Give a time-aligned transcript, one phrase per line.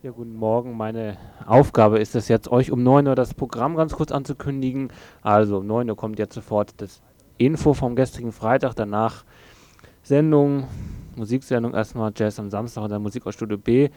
[0.00, 0.76] Ja, guten Morgen.
[0.76, 4.92] Meine Aufgabe ist es jetzt, euch um 9 Uhr das Programm ganz kurz anzukündigen.
[5.22, 7.02] Also um 9 Uhr kommt jetzt sofort das
[7.36, 9.24] Info vom gestrigen Freitag, danach
[10.04, 10.68] Sendung,
[11.16, 13.88] Musiksendung erstmal Jazz am Samstag und dann Musik aus Studio B.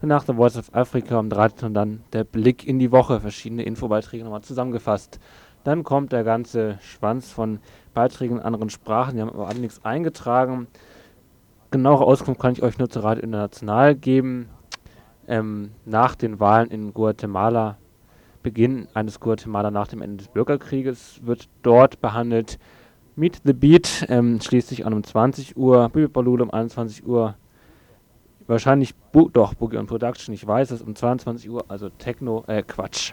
[0.00, 3.62] Danach The Voice of Africa um 13 und dann der Blick in die Woche, verschiedene
[3.62, 5.20] Infobeiträge nochmal zusammengefasst.
[5.62, 7.58] Dann kommt der ganze Schwanz von
[7.92, 10.68] Beiträgen in anderen Sprachen, die haben aber nichts eingetragen.
[11.70, 14.48] Genauere Auskunft kann ich euch nur zu Radio International geben
[15.30, 17.78] ähm, nach den Wahlen in Guatemala,
[18.42, 22.58] Beginn eines Guatemala nach dem Ende des Bürgerkrieges, wird dort behandelt.
[23.16, 27.34] Meet the Beat ähm, schließlich an um 20 Uhr, Bibi Balul um 21 Uhr,
[28.46, 32.62] wahrscheinlich, Bu doch, Boogie on Production, ich weiß es, um 22 Uhr, also Techno, äh,
[32.62, 33.12] Quatsch,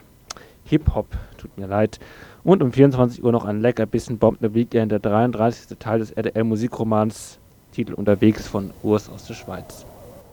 [0.64, 1.06] Hip-Hop,
[1.36, 2.00] tut mir leid.
[2.42, 5.78] Und um 24 Uhr noch ein lecker bisschen Bomb the Weekend, der 33.
[5.78, 7.38] Teil des RDL-Musikromans,
[7.72, 9.84] Titel Unterwegs von Urs aus der Schweiz.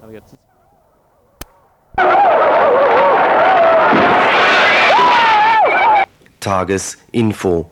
[0.02, 0.38] Aber jetzt
[6.40, 7.72] Tagesinfo.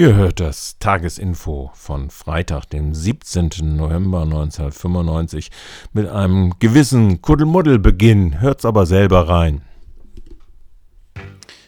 [0.00, 3.50] Ihr hört das Tagesinfo von Freitag, dem 17.
[3.76, 5.50] November 1995
[5.92, 8.40] mit einem gewissen Kuddelmuddelbeginn.
[8.40, 9.60] Hört's aber selber rein.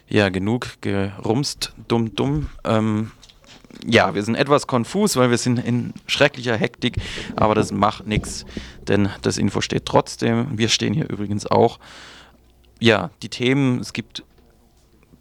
[0.09, 2.49] Ja, genug gerumst, dumm, dumm.
[2.63, 3.11] Ähm,
[3.85, 6.95] ja, wir sind etwas konfus, weil wir sind in schrecklicher Hektik,
[7.35, 8.47] aber das macht nichts,
[8.87, 10.57] denn das Info steht trotzdem.
[10.57, 11.77] Wir stehen hier übrigens auch.
[12.79, 14.23] Ja, die Themen, es gibt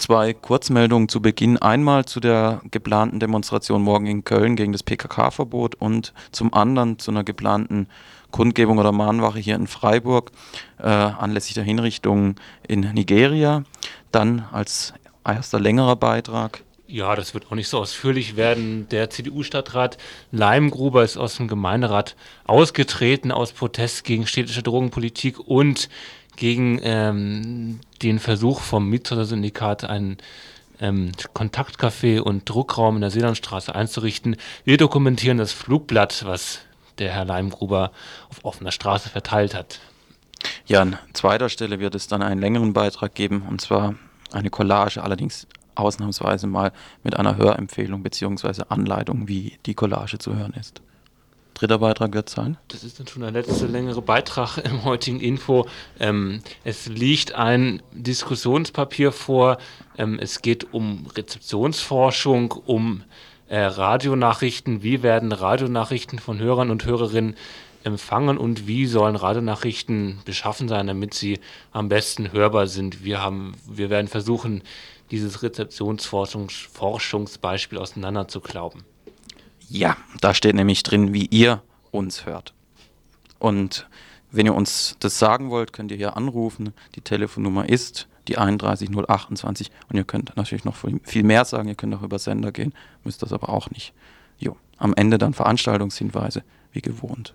[0.02, 1.58] zwei Kurzmeldungen zu Beginn.
[1.58, 7.12] Einmal zu der geplanten Demonstration morgen in Köln gegen das PKK-Verbot und zum anderen zu
[7.12, 7.86] einer geplanten
[8.32, 10.32] Kundgebung oder Mahnwache hier in Freiburg
[10.78, 12.34] äh, anlässlich der Hinrichtung
[12.66, 13.62] in Nigeria.
[14.10, 14.92] Dann als
[15.24, 18.86] erster längerer Beitrag ja, das wird auch nicht so ausführlich werden.
[18.90, 19.96] Der CDU-Stadtrat
[20.30, 25.88] Leimgruber ist aus dem Gemeinderat ausgetreten aus Protest gegen städtische Drogenpolitik und
[26.36, 30.18] gegen ähm, den Versuch vom Mietshäuser-Syndikat einen
[30.80, 34.36] ähm, Kontaktcafé und Druckraum in der Seelandstraße einzurichten.
[34.64, 36.60] Wir dokumentieren das Flugblatt, was
[36.98, 37.92] der Herr Leimgruber
[38.28, 39.80] auf offener Straße verteilt hat.
[40.66, 43.94] Ja, an zweiter Stelle wird es dann einen längeren Beitrag geben, und zwar
[44.32, 46.72] eine Collage, allerdings ausnahmsweise mal
[47.02, 48.64] mit einer Hörempfehlung bzw.
[48.68, 50.82] Anleitung, wie die Collage zu hören ist
[51.54, 52.56] dritter Beitrag wird sein?
[52.68, 55.66] Das ist dann schon der letzte längere Beitrag im heutigen Info.
[56.00, 59.58] Ähm, es liegt ein Diskussionspapier vor.
[59.96, 63.04] Ähm, es geht um Rezeptionsforschung, um
[63.48, 64.82] äh, Radionachrichten.
[64.82, 67.36] Wie werden Radionachrichten von Hörern und Hörerinnen
[67.84, 71.40] empfangen und wie sollen Radionachrichten beschaffen sein, damit sie
[71.72, 73.04] am besten hörbar sind.
[73.04, 74.62] Wir, haben, wir werden versuchen,
[75.10, 78.84] dieses Rezeptionsforschungsbeispiel auseinander zu glauben.
[79.72, 81.62] Ja, da steht nämlich drin, wie ihr
[81.92, 82.52] uns hört.
[83.38, 83.88] Und
[84.30, 86.74] wenn ihr uns das sagen wollt, könnt ihr hier anrufen.
[86.94, 91.70] Die Telefonnummer ist die 31028 und ihr könnt natürlich noch viel mehr sagen.
[91.70, 93.94] Ihr könnt auch über Sender gehen, müsst das aber auch nicht.
[94.38, 97.32] Jo, am Ende dann Veranstaltungshinweise, wie gewohnt.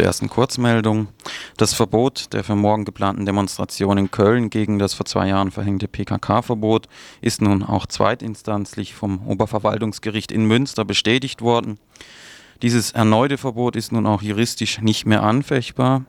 [0.00, 1.08] Zur ersten Kurzmeldung.
[1.58, 5.88] Das Verbot der für morgen geplanten Demonstration in Köln gegen das vor zwei Jahren verhängte
[5.88, 6.88] PKK-Verbot
[7.20, 11.78] ist nun auch zweitinstanzlich vom Oberverwaltungsgericht in Münster bestätigt worden.
[12.62, 16.06] Dieses erneute Verbot ist nun auch juristisch nicht mehr anfechtbar.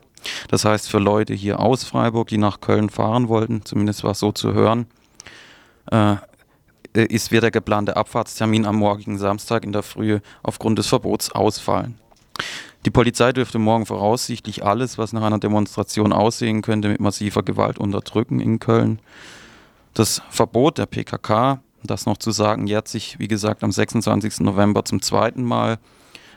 [0.48, 4.20] Das heißt, für Leute hier aus Freiburg, die nach Köln fahren wollten, zumindest war es
[4.20, 4.86] so zu hören,
[5.90, 6.16] äh,
[6.94, 11.98] ist, wird der geplante Abfahrtstermin am morgigen Samstag in der Frühe aufgrund des Verbots ausfallen.
[12.84, 17.78] Die Polizei dürfte morgen voraussichtlich alles, was nach einer Demonstration aussehen könnte, mit massiver Gewalt
[17.78, 18.98] unterdrücken in Köln.
[19.94, 24.40] Das Verbot der PKK, das noch zu sagen, jährt sich, wie gesagt, am 26.
[24.40, 25.78] November zum zweiten Mal.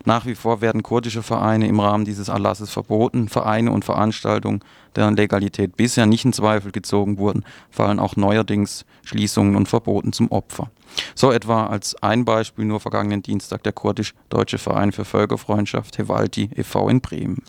[0.06, 3.28] Nach wie vor werden kurdische Vereine im Rahmen dieses Erlasses verboten.
[3.28, 4.64] Vereine und Veranstaltungen,
[4.96, 10.32] deren Legalität bisher nicht in Zweifel gezogen wurden, fallen auch neuerdings Schließungen und Verboten zum
[10.32, 10.70] Opfer.
[11.16, 16.88] So etwa als ein Beispiel nur vergangenen Dienstag der kurdisch-deutsche Verein für Völkerfreundschaft Hevalti e.V.
[16.88, 17.42] in Bremen.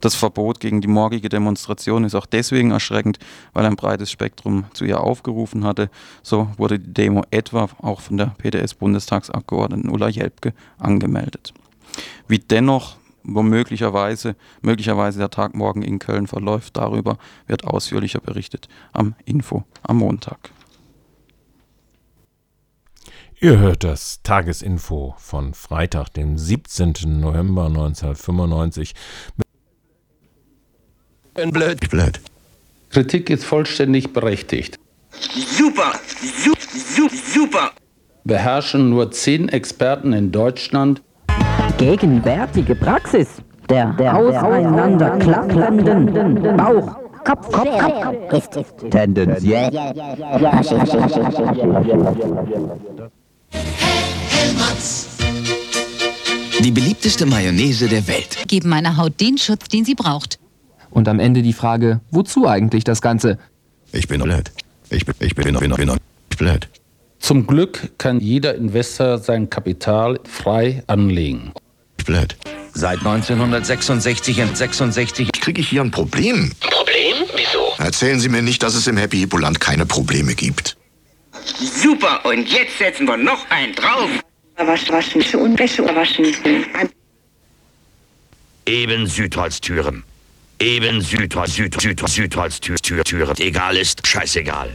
[0.00, 3.18] Das Verbot gegen die morgige Demonstration ist auch deswegen erschreckend,
[3.52, 5.90] weil ein breites Spektrum zu ihr aufgerufen hatte.
[6.22, 11.52] So wurde die Demo etwa auch von der PDS-Bundestagsabgeordneten Ulla Jelpke angemeldet.
[12.26, 19.14] Wie dennoch womöglicherweise möglicherweise der Tag morgen in Köln verläuft, darüber wird ausführlicher berichtet am
[19.24, 20.50] Info am Montag.
[23.40, 27.20] Ihr hört das Tagesinfo von Freitag, dem 17.
[27.20, 28.94] November 1995.
[31.34, 31.88] Ein blöd.
[31.88, 32.20] blöd.
[32.90, 34.76] Kritik ist vollständig berechtigt.
[35.56, 35.92] Super,
[36.96, 37.70] super, super.
[38.24, 41.02] Beherrschen nur zehn Experten in Deutschland
[41.78, 43.28] gegenwärtige Praxis
[43.70, 46.96] der, der auseinanderklappenden Bauch.
[47.24, 47.68] Kopf, Kopf,
[48.30, 49.70] Kopf, ist tendenziell.
[56.60, 58.38] Die beliebteste Mayonnaise der Welt.
[58.48, 60.40] Geben meiner Haut den Schutz, den sie braucht.
[60.90, 63.38] Und am Ende die Frage, wozu eigentlich das Ganze?
[63.92, 64.50] Ich bin blöd.
[64.90, 65.96] Ich bin, ich bin, bin, bin, bin
[66.38, 66.68] blöd.
[67.20, 71.52] Zum Glück kann jeder Investor sein Kapital frei anlegen
[72.08, 72.36] blöd.
[72.74, 76.52] Seit 1966 und 66 kriege ich hier ein Problem.
[76.60, 77.16] Problem?
[77.36, 77.72] Wieso?
[77.78, 80.76] Erzählen Sie mir nicht, dass es im Happy Hippo Land keine Probleme gibt.
[81.58, 84.10] Super, und jetzt setzen wir noch einen drauf.
[84.56, 86.26] Waschen, waschen, und Wäsche waschen.
[88.66, 90.02] Eben Südholztüren.
[90.60, 93.36] Eben Südholz, Süd, Süd, Südholztüren.
[93.38, 94.70] Egal ist, scheißegal.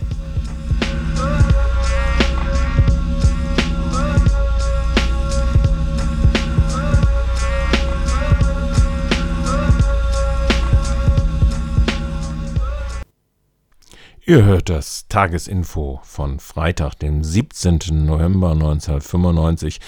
[14.26, 18.06] Ihr hört das Tagesinfo von Freitag, dem 17.
[18.06, 19.82] November 1995.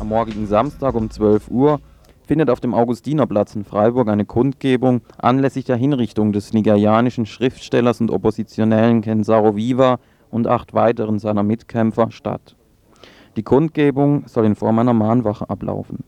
[0.00, 1.82] Am morgigen Samstag um 12 Uhr
[2.26, 8.10] findet auf dem Augustinerplatz in Freiburg eine Kundgebung anlässlich der Hinrichtung des nigerianischen Schriftstellers und
[8.10, 9.98] Oppositionellen Ken Saro-Wiwa
[10.30, 12.56] und acht weiteren seiner Mitkämpfer statt.
[13.36, 16.04] Die Kundgebung soll in Form einer Mahnwache ablaufen.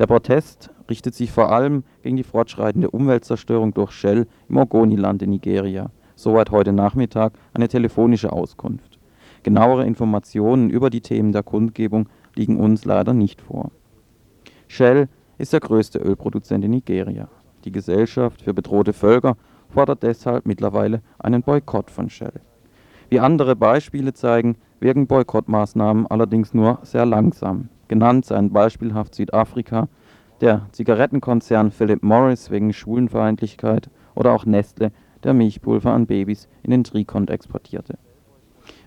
[0.00, 5.30] Der Protest richtet sich vor allem gegen die fortschreitende Umweltzerstörung durch Shell im Ogoniland in
[5.30, 5.90] Nigeria.
[6.14, 8.98] Soweit heute Nachmittag eine telefonische Auskunft.
[9.42, 13.70] Genauere Informationen über die Themen der Kundgebung liegen uns leider nicht vor.
[14.68, 17.28] Shell ist der größte Ölproduzent in Nigeria.
[17.64, 19.36] Die Gesellschaft für bedrohte Völker
[19.68, 22.40] fordert deshalb mittlerweile einen Boykott von Shell.
[23.08, 27.68] Wie andere Beispiele zeigen, wirken Boykottmaßnahmen allerdings nur sehr langsam.
[27.88, 29.88] Genannt seien beispielhaft Südafrika,
[30.40, 34.92] der Zigarettenkonzern Philip Morris wegen Schwulenfeindlichkeit oder auch Nestle,
[35.22, 37.98] der Milchpulver an Babys in den Trikont exportierte.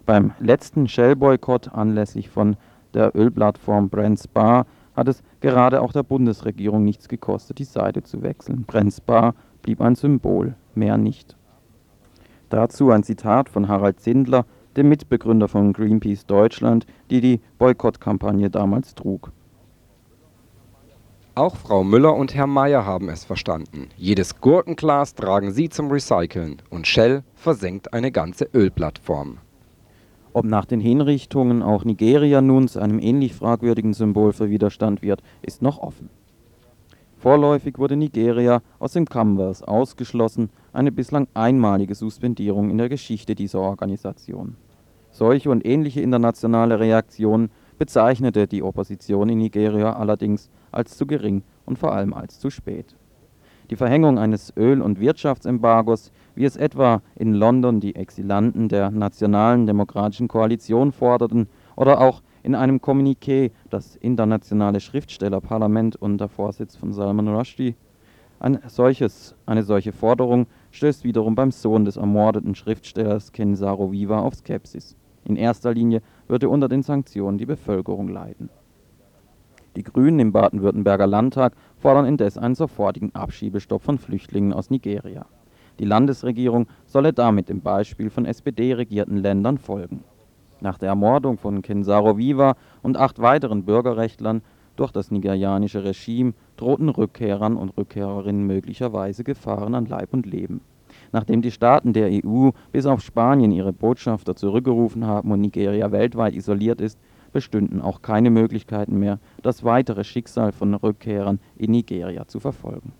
[0.05, 2.55] Beim letzten Shell-Boykott anlässlich von
[2.93, 4.65] der Ölplattform Brent Spar
[4.95, 8.63] hat es gerade auch der Bundesregierung nichts gekostet, die Seite zu wechseln.
[8.63, 11.37] Brent Spar blieb ein Symbol, mehr nicht.
[12.49, 14.45] Dazu ein Zitat von Harald Zindler,
[14.75, 19.31] dem Mitbegründer von Greenpeace Deutschland, die die Boykottkampagne damals trug.
[21.39, 23.87] Auch Frau Müller und Herr Meier haben es verstanden.
[23.95, 29.37] Jedes Gurkenglas tragen sie zum Recyceln und Shell versenkt eine ganze Ölplattform.
[30.33, 35.23] Ob nach den Hinrichtungen auch Nigeria nun zu einem ähnlich fragwürdigen Symbol für Widerstand wird,
[35.41, 36.09] ist noch offen.
[37.15, 43.61] Vorläufig wurde Nigeria aus dem Commonwealth ausgeschlossen, eine bislang einmalige Suspendierung in der Geschichte dieser
[43.61, 44.57] Organisation.
[45.09, 51.77] Solche und ähnliche internationale Reaktionen bezeichnete die Opposition in Nigeria allerdings als zu gering und
[51.79, 52.95] vor allem als zu spät.
[53.69, 59.67] Die Verhängung eines Öl- und Wirtschaftsembargos, wie es etwa in London die Exilanten der Nationalen
[59.67, 67.27] Demokratischen Koalition forderten, oder auch in einem Kommuniqué das internationale Schriftstellerparlament unter Vorsitz von Salman
[67.27, 67.75] Rushdie,
[68.39, 74.35] ein solches, eine solche Forderung stößt wiederum beim Sohn des ermordeten Schriftstellers Ken Saro-Wiwa auf
[74.35, 74.95] Skepsis.
[75.25, 78.49] In erster Linie würde unter den Sanktionen die Bevölkerung leiden.
[79.75, 85.25] Die Grünen im Baden-Württemberger Landtag fordern indes einen sofortigen Abschiebestopp von Flüchtlingen aus Nigeria.
[85.79, 90.03] Die Landesregierung solle damit dem Beispiel von SPD-regierten Ländern folgen.
[90.59, 94.41] Nach der Ermordung von Kensaro Viva und acht weiteren Bürgerrechtlern
[94.75, 100.61] durch das nigerianische Regime drohten Rückkehrern und Rückkehrerinnen möglicherweise Gefahren an Leib und Leben.
[101.11, 106.33] Nachdem die Staaten der EU bis auf Spanien ihre Botschafter zurückgerufen haben und Nigeria weltweit
[106.33, 106.99] isoliert ist,
[107.31, 112.93] bestünden auch keine Möglichkeiten mehr, das weitere Schicksal von Rückkehrern in Nigeria zu verfolgen.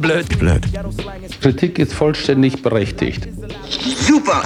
[0.00, 0.38] Blöd.
[0.38, 0.62] Blöd.
[1.40, 3.28] Kritik ist vollständig berechtigt.
[4.00, 4.42] Super!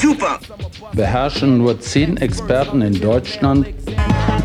[0.00, 0.38] Super!
[0.92, 3.66] Beherrschen nur zehn Experten in Deutschland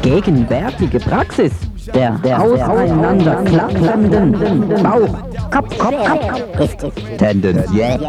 [0.01, 1.51] Gegenwärtige Praxis
[1.93, 5.22] der, der auseinanderklappenden Bauch,
[5.53, 6.93] Kopf, Kopf, Kopf, richtig.
[7.19, 7.99] Tendenziell.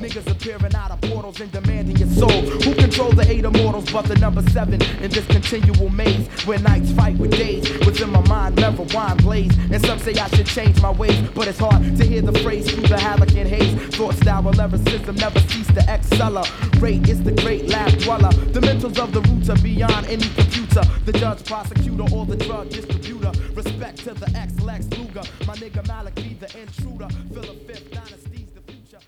[0.00, 2.30] Niggas appearing out of portals and demanding your soul.
[2.30, 6.90] Who controls the eight immortals but the number seven in this continual maze where nights
[6.92, 7.68] fight with days?
[7.84, 9.54] Within my mind, never wine blaze.
[9.70, 12.70] And some say I should change my ways, but it's hard to hear the phrase
[12.70, 13.74] through the havoc and haze.
[13.94, 17.06] Thought style, lyricism never cease to accelerate.
[17.10, 18.32] It's the great lab dweller.
[18.52, 20.82] The mentals of the roots are beyond any computer.
[21.04, 23.32] The judge, prosecutor, or the drug distributor.
[23.54, 25.22] Respect to the ex-Lex Luger.
[25.46, 27.08] My nigga Malik be the intruder.
[27.32, 29.00] Fill a fifth dynasty's the future.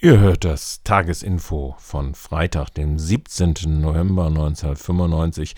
[0.00, 3.80] Ihr hört das Tagesinfo von Freitag, dem 17.
[3.80, 5.54] November 1995.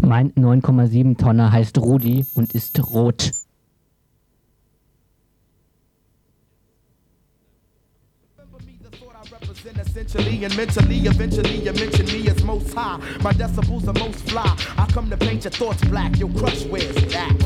[0.00, 3.32] Mein 9,7 Tonner heißt Rudi und ist rot.
[9.78, 12.98] Essentially and mentally, eventually you mention me as most high.
[13.22, 14.56] My decibels are most fly.
[14.78, 16.18] I come to paint your thoughts black.
[16.18, 17.36] Your crush where's that?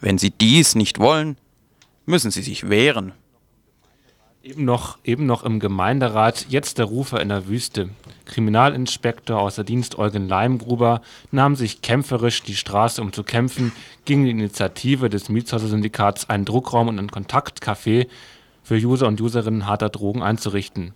[0.00, 1.36] Wenn Sie dies nicht wollen,
[2.06, 3.12] müssen Sie sich wehren.
[4.42, 7.90] Eben noch, eben noch im Gemeinderat, jetzt der Rufer in der Wüste.
[8.24, 13.72] Kriminalinspektor außer Dienst Eugen Leimgruber nahm sich kämpferisch die Straße, um zu kämpfen,
[14.06, 18.06] gegen die Initiative des Mietshäuser-Syndikats einen Druckraum und ein Kontaktcafé
[18.62, 20.94] für User und Userinnen harter Drogen einzurichten.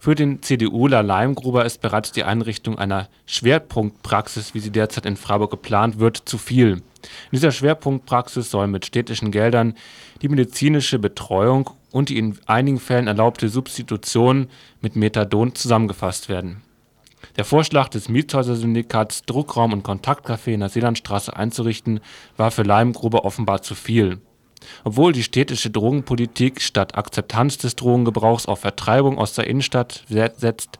[0.00, 5.52] Für den CDUler Leimgruber ist bereits die Einrichtung einer Schwerpunktpraxis, wie sie derzeit in Freiburg
[5.52, 6.72] geplant wird, zu viel.
[6.72, 6.82] In
[7.30, 9.74] dieser Schwerpunktpraxis soll mit städtischen Geldern
[10.22, 14.48] die medizinische Betreuung und die in einigen Fällen erlaubte Substitution
[14.80, 16.62] mit Methadon zusammengefasst werden.
[17.36, 22.00] Der Vorschlag des Mietshäuser-Syndikats, Druckraum und Kontaktcafé in der Seelandstraße einzurichten,
[22.36, 24.18] war für Leimgruber offenbar zu viel.
[24.84, 30.78] Obwohl die städtische Drogenpolitik statt Akzeptanz des Drogengebrauchs auf Vertreibung aus der Innenstadt setzt,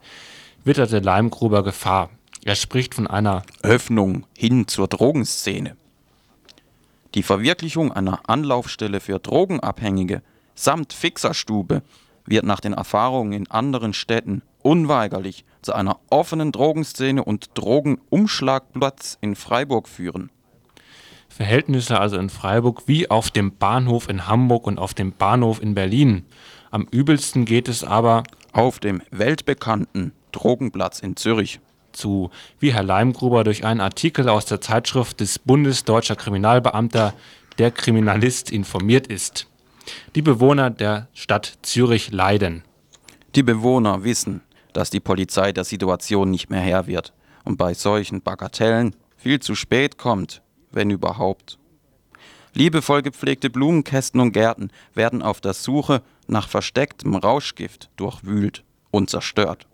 [0.65, 2.11] witterte Leimgruber Gefahr.
[2.45, 5.77] Er spricht von einer Öffnung hin zur Drogenszene.
[7.15, 10.23] Die Verwirklichung einer Anlaufstelle für Drogenabhängige
[10.55, 11.83] samt Fixerstube
[12.27, 19.35] wird nach den Erfahrungen in anderen Städten unweigerlich zu einer offenen Drogenszene und Drogenumschlagplatz in
[19.37, 20.31] Freiburg führen.
[21.29, 25.75] Verhältnisse also in Freiburg wie auf dem Bahnhof in Hamburg und auf dem Bahnhof in
[25.75, 26.25] Berlin.
[26.71, 31.61] Am übelsten geht es aber auf dem weltbekannten Drogenplatz in Zürich
[31.93, 37.15] zu, wie Herr Leimgruber durch einen Artikel aus der Zeitschrift des Bundes Deutscher Kriminalbeamter
[37.59, 39.50] Der Kriminalist informiert ist.
[40.15, 42.63] Die Bewohner der Stadt Zürich leiden.
[43.35, 44.43] Die Bewohner wissen,
[44.73, 47.13] dass die Polizei der Situation nicht mehr Herr wird
[47.45, 51.59] und bei solchen Bagatellen viel zu spät kommt, wenn überhaupt.
[52.53, 59.67] Liebevoll gepflegte Blumenkästen und Gärten werden auf der Suche nach verstecktem Rauschgift durchwühlt und zerstört.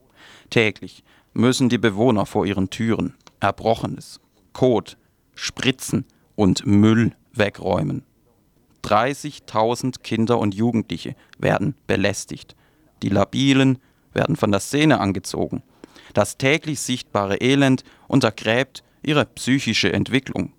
[0.50, 4.20] Täglich müssen die Bewohner vor ihren Türen Erbrochenes,
[4.52, 4.96] Kot,
[5.34, 6.04] Spritzen
[6.34, 8.04] und Müll wegräumen.
[8.86, 12.54] 30.000 Kinder und Jugendliche werden belästigt.
[13.02, 13.78] Die Labilen
[14.12, 15.62] werden von der Szene angezogen.
[16.14, 20.52] Das täglich sichtbare Elend untergräbt ihre psychische Entwicklung.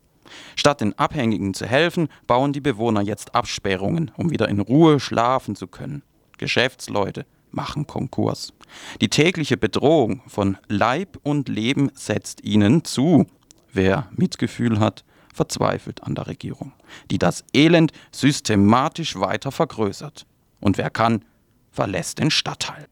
[0.58, 5.56] Statt den Abhängigen zu helfen, bauen die Bewohner jetzt Absperrungen, um wieder in Ruhe schlafen
[5.56, 6.04] zu können.
[6.38, 8.54] Geschäftsleute machen Konkurs.
[9.00, 13.26] Die tägliche Bedrohung von Leib und Leben setzt ihnen zu.
[13.72, 15.06] Wer Mitgefühl hat,
[15.38, 16.74] verzweifelt an der Regierung,
[17.10, 20.25] die das Elend systematisch weiter vergrößert.
[20.60, 21.24] Und wer kann,
[21.72, 22.88] verlässt den Stadtteil.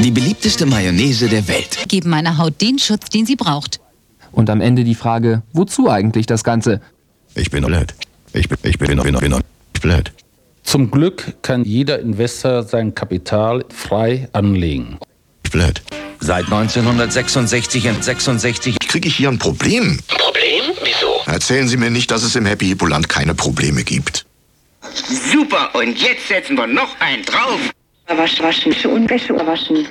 [0.00, 1.88] Die beliebteste Mayonnaise der Welt.
[1.88, 3.80] Geben meiner Haut den Schutz, den sie braucht.
[4.30, 6.80] Und am Ende die Frage, wozu eigentlich das Ganze?
[7.34, 7.94] Ich bin blöd.
[8.32, 9.42] Ich bin, ich bin, bin, bin, bin
[9.80, 10.12] blöd.
[10.62, 14.98] Zum Glück kann jeder Investor sein Kapital frei anlegen.
[15.50, 15.82] Blöd.
[16.20, 19.98] Seit 1966 und 66 Kriege ich hier ein Problem?
[20.08, 20.64] Problem?
[20.82, 21.20] Wieso?
[21.26, 24.26] Erzählen Sie mir nicht, dass es im Happy Hippo Land keine Probleme gibt.
[25.30, 27.60] Super, und jetzt setzen wir noch einen drauf.
[28.08, 29.86] Wasch, waschen, und Wäsche waschen.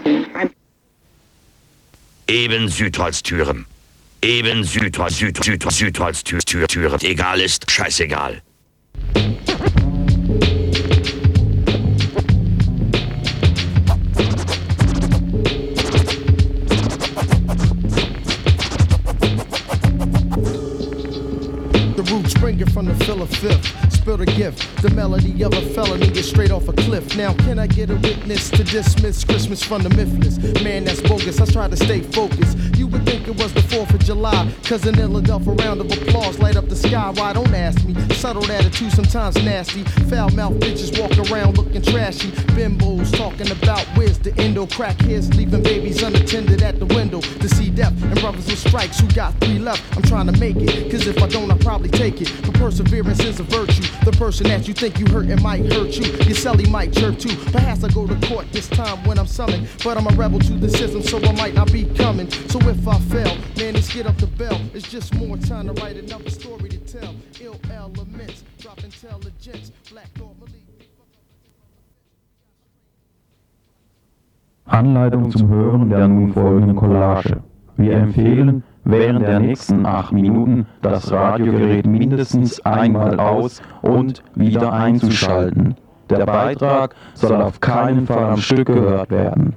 [2.27, 3.65] Eben Südholztüren.
[4.21, 6.99] Eben Südholz, Süd, Süd, Südholztür, Tür, Türen.
[7.01, 8.41] Egal ist, scheißegal.
[22.57, 23.93] Roots from the fill of fifth.
[23.93, 24.81] Spill the gift.
[24.81, 27.15] The melody of a felony is straight off a cliff.
[27.15, 30.37] Now, can I get a witness to dismiss Christmas from the mythless?
[30.63, 31.41] Man, that's bogus.
[31.41, 32.57] I try to stay focused.
[32.77, 34.51] You would think it was the 4th of July.
[34.63, 37.11] Cause an Philadelphia round of applause light up the sky.
[37.15, 37.95] Why don't ask me?
[38.15, 39.83] Subtle attitude, sometimes nasty.
[40.09, 42.29] Foul mouth bitches walk around looking trashy.
[42.55, 44.65] Bimbos talking about where's the endo.
[44.67, 47.93] Crackheads leaving babies unattended at the window to see death.
[48.03, 49.83] And brothers with strikes who got three left.
[49.95, 50.91] I'm trying to make it.
[50.91, 52.46] Cause if I don't, I'll probably take it.
[52.47, 53.83] But perseverance is a virtue.
[54.05, 56.05] The person that you think you hurt it might hurt you.
[56.05, 57.35] Your celly might chirp too.
[57.51, 59.67] Perhaps I go to court this time when I'm summoned.
[59.83, 62.31] But I'm a rebel to the system, so I might not be coming.
[62.31, 64.59] So if I fail, man, let's get up the bell.
[64.73, 67.13] It's just more time to write another story to tell.
[67.41, 70.37] Ill elements, drop intelligence, black thought,
[74.67, 77.37] Anleitung zum Hören der nun folgenden Collage.
[77.77, 85.75] Wir empfehlen, während der nächsten acht Minuten das Radiogerät mindestens einmal aus und wieder einzuschalten.
[86.09, 89.55] Der Beitrag soll auf keinen Fall am Stück gehört werden.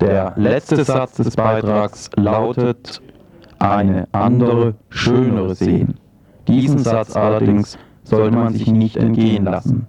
[0.00, 3.00] Der letzte Satz des Beitrags lautet
[3.58, 5.94] eine andere, schönere sehen.
[6.46, 9.86] Diesen Satz allerdings sollte man sich nicht entgehen lassen.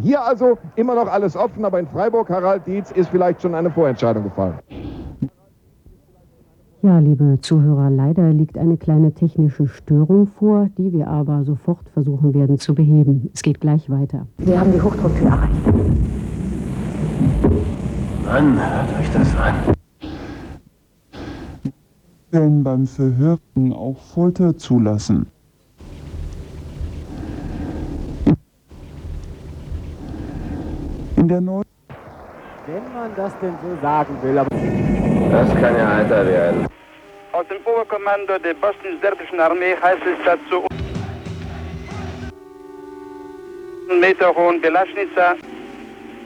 [0.00, 3.70] Hier also immer noch alles offen, aber in Freiburg, Harald Dietz, ist vielleicht schon eine
[3.70, 4.58] Vorentscheidung gefallen.
[6.82, 12.34] Ja, liebe Zuhörer, leider liegt eine kleine technische Störung vor, die wir aber sofort versuchen
[12.34, 13.28] werden zu beheben.
[13.34, 14.28] Es geht gleich weiter.
[14.38, 15.52] Wir haben die Hochdrucktür erreicht.
[18.24, 19.54] Mann, hört euch das an.
[22.30, 25.26] Können beim Verhörten auch Folter zulassen.
[31.28, 31.64] In der neuen
[32.66, 34.48] Wenn man das denn so sagen will, aber.
[34.48, 36.66] Das kann ja heiter werden.
[37.32, 40.66] Aus dem Oberkommando der bosnisch-serbischen Armee heißt es dazu,
[44.00, 45.36] Meter hohen Belaschnitzer,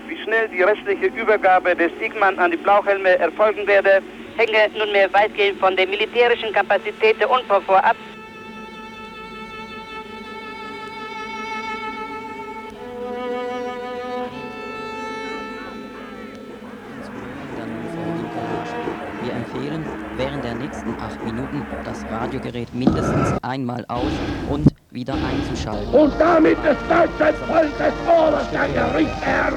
[0.07, 4.01] wie schnell die restliche Übergabe des Sigman an die Blauhelme erfolgen werde,
[4.37, 7.97] hänge nunmehr weitgehend von der militärischen Kapazität der UNPOFOR ab.
[22.33, 24.11] Radiogerät mindestens einmal aus
[24.49, 25.92] und wieder einzuschalten.
[25.92, 29.53] Und damit des deutschen Volkes oberster Gerichtsherr.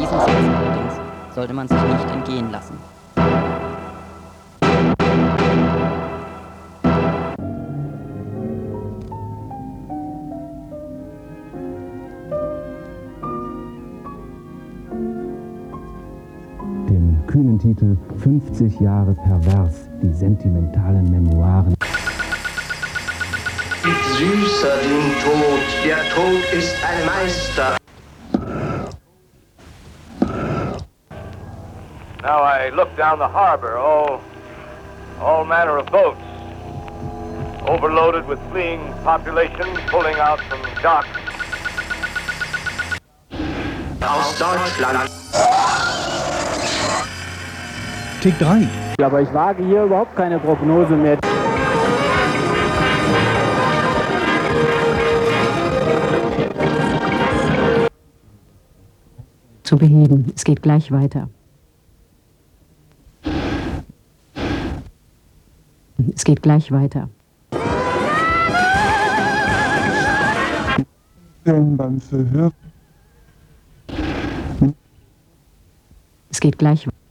[0.00, 0.94] Diesen Satz allerdings
[1.34, 2.91] sollte man sich nicht entgehen lassen.
[18.22, 21.74] 50 Jahre pervers, die sentimentalen Memoiren.
[24.16, 27.76] Süßer den Tod, der Tod ist ein Meister.
[32.22, 34.20] Now I look down the harbor, all,
[35.20, 36.22] all manner of boats,
[37.66, 41.08] overloaded with fleeing population, pulling out from docks.
[44.00, 45.10] Aus Deutschland.
[48.22, 48.68] Tick 3.
[49.02, 51.18] Aber ich wage hier überhaupt keine Prognose mehr.
[59.64, 60.32] zu beheben.
[60.36, 61.28] Es geht gleich weiter.
[66.14, 67.08] Es geht gleich weiter.
[71.44, 72.52] Beim Verhör
[76.42, 77.01] geht gleich weiter.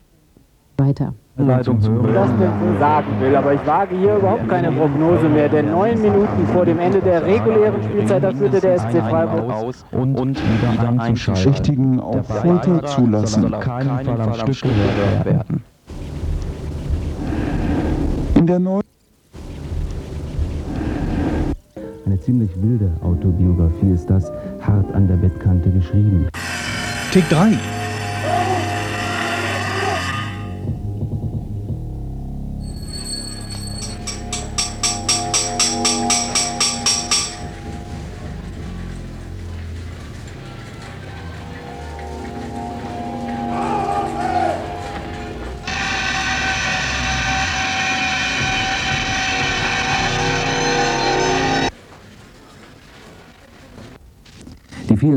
[1.37, 6.01] Leitung das denn sagen will, aber ich wage hier überhaupt keine Prognose mehr, denn neun
[6.01, 10.37] Minuten vor dem Ende der regulären Spielzeit, da führte der SC Freiburg aus und, und
[10.37, 11.51] wieder einzuschalten.
[11.51, 13.41] Richtigen auf Folter zulassen.
[13.43, 15.63] Soll auf keinen Fall am Stück gehört werden.
[18.35, 18.81] In der neuen
[22.05, 26.27] Eine ziemlich wilde Autobiografie ist das, hart an der Bettkante geschrieben.
[27.11, 27.57] Tick 3.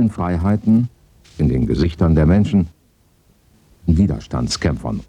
[0.04, 0.88] vielen Freiheiten
[1.38, 2.68] in den Gesichtern der Menschen,
[3.86, 5.00] Widerstandskämpfern.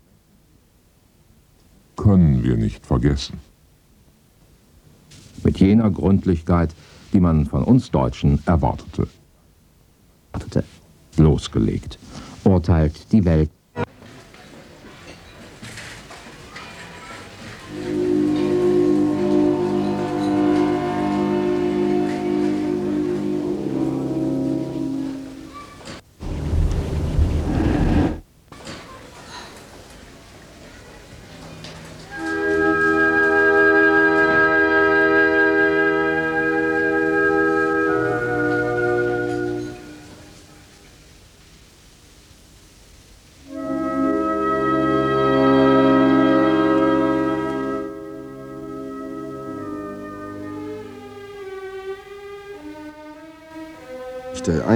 [1.98, 3.40] Können wir nicht vergessen.
[5.44, 6.74] Mit jener Gründlichkeit,
[7.14, 9.08] die man von uns Deutschen erwartete.
[11.18, 11.98] Losgelegt.
[12.44, 13.50] Urteilt die Welt.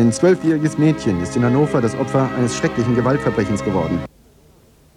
[0.09, 4.03] Ein zwölfjähriges Mädchen ist in Hannover das Opfer eines schrecklichen Gewaltverbrechens geworden.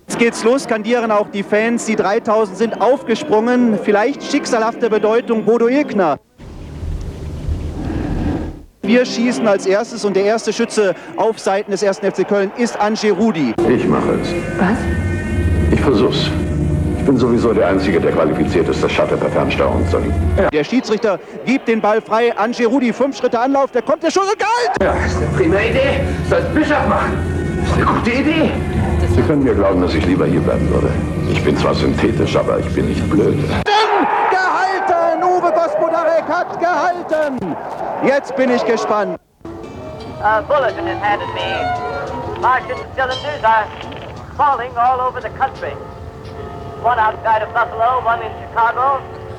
[0.09, 1.85] Jetzt geht's los, skandieren auch die Fans.
[1.85, 3.79] Die 3000 sind aufgesprungen.
[3.85, 6.19] Vielleicht schicksalhafte Bedeutung Bodo Ilkner.
[8.81, 11.99] Wir schießen als erstes und der erste Schütze auf Seiten des 1.
[11.99, 13.53] FC Köln ist Ange Rudi.
[13.69, 14.29] Ich mache es.
[14.59, 14.79] Was?
[15.73, 16.31] Ich versuch's.
[17.03, 20.15] Ich bin sowieso der Einzige, der qualifiziert ist, das Shutter per Fernsteuerung zu nehmen.
[20.53, 22.33] Der Schiedsrichter gibt den Ball frei.
[22.39, 24.81] Ange Rudi, fünf Schritte Anlauf, der kommt der Schuss und Galt!
[24.81, 25.99] Ja, ist eine prima Idee.
[26.31, 27.19] Soll Bischof machen.
[27.65, 28.53] Ist eine gute Idee.
[29.17, 30.91] Sie können mir glauben, dass ich lieber hier bleiben würde.
[31.29, 33.37] Ich bin zwar synthetisch, aber ich bin nicht blöd.
[34.31, 35.25] Gehalten!
[35.25, 37.57] Uwe Gospodarek hat gehalten!
[38.07, 39.19] Jetzt bin ich gespannt.
[40.23, 42.41] A bulletin is handed me.
[42.41, 43.67] Martian cylinders are
[44.37, 45.73] falling all over the country.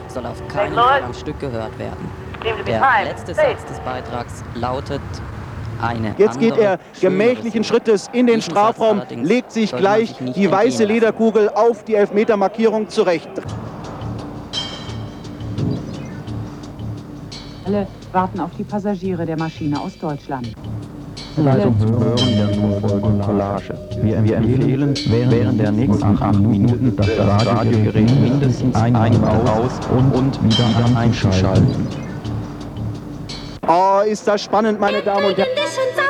[0.08, 2.10] Soll auf keinen Fall am Stück gehört werden.
[2.68, 5.02] Der letzte Satz des Beitrags lautet
[5.82, 10.86] eine Jetzt geht er gemächlichen Schrittes in den Strafraum, legt sich gleich die weiße.
[10.86, 13.30] Lederkugel auf die Elfmetermarkierung zurecht.
[17.66, 20.54] Alle warten auf die Passagiere der Maschine aus Deutschland.
[21.38, 23.74] Leitung hören der Collage.
[24.02, 29.12] Wir, wir empfehlen, während der nächsten acht Minuten das Radiogerät mindestens einmal
[29.48, 31.88] aus und, und wieder einzuschalten.
[33.68, 36.03] Oh, ist das spannend, meine Damen und Herren.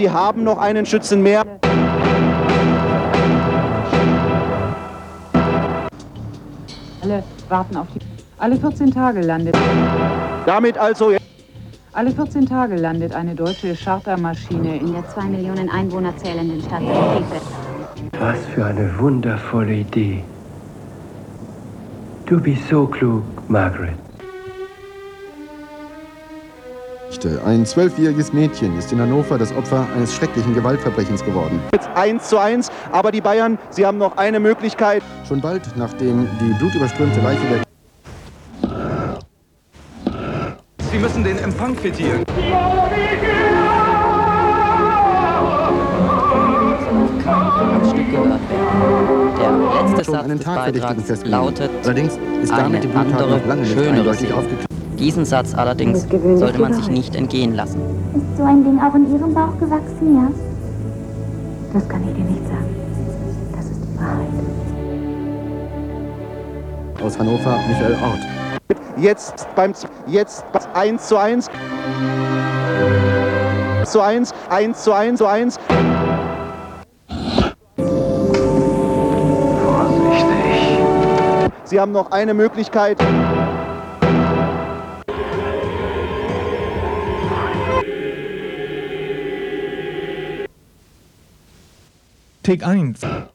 [0.00, 1.42] Sie haben noch einen Schützen mehr.
[7.02, 7.98] Alle warten auf die.
[8.38, 9.54] Alle 14 Tage landet.
[10.46, 11.12] Damit also.
[11.92, 16.80] Alle 14 Tage landet eine deutsche Chartermaschine in der 2 Millionen Einwohner zählenden Stadt.
[18.18, 20.24] Was für eine wundervolle Idee.
[22.24, 24.09] Du bist so klug, Margaret.
[27.44, 31.60] Ein zwölfjähriges Mädchen ist in Hannover das Opfer eines schrecklichen Gewaltverbrechens geworden.
[31.72, 35.02] Jetzt 1 zu 1, aber die Bayern, sie haben noch eine Möglichkeit.
[35.26, 37.62] Schon bald, nachdem die blutüberströmte Leiche der
[40.92, 42.24] Sie müssen den Empfang quittieren.
[49.38, 49.52] Der
[49.96, 53.72] letzte Satz des Beitrags lautet Allerdings ist eine damit die Bluttat andere, noch lange nicht
[53.72, 54.79] schönere aufgeklärt.
[55.00, 57.80] Diesen Satz allerdings sollte man sich nicht entgehen lassen.
[58.14, 60.30] Ist so ein Ding auch in Ihrem Bauch gewachsen, ja?
[61.72, 62.76] Das kann ich dir nicht sagen.
[63.56, 64.26] Das ist die Wahrheit.
[67.02, 68.20] Aus Hannover, Michael Ort.
[68.98, 69.72] Jetzt beim
[70.06, 71.48] jetzt 1 zu 1
[73.84, 75.58] zu 1 1 zu 1 zu 1
[79.64, 80.78] Vorsichtig.
[81.64, 82.98] Sie haben noch eine Möglichkeit.
[92.50, 93.29] Take 1.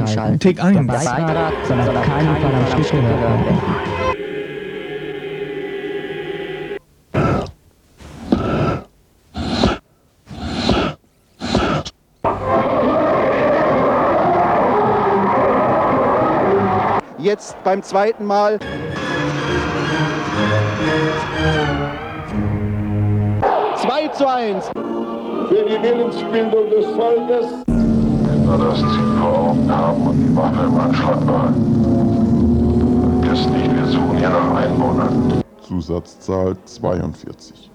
[0.00, 0.38] einzuschalten.
[0.38, 0.76] Take 1.
[0.76, 3.58] Der Beitrag soll auf keinen Fall am Stück gehört werden.
[17.18, 18.58] Jetzt beim zweiten Mal.
[23.76, 24.68] Zwei zu eins.
[25.48, 27.63] Für die Willensbildung des Volkes.
[28.44, 33.20] Nur das Ziel vor Augen haben und die Waffe im Anschlag behalten.
[33.22, 35.42] Vergiss nicht, wir suchen hier nach Einwohnern.
[35.60, 37.70] Zusatzzahl 42.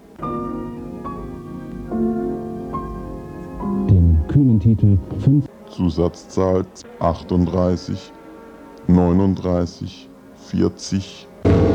[3.88, 6.64] Den kühnen Titel 5 Zusatzzahl
[7.00, 8.12] 38,
[8.86, 11.28] 39, 40.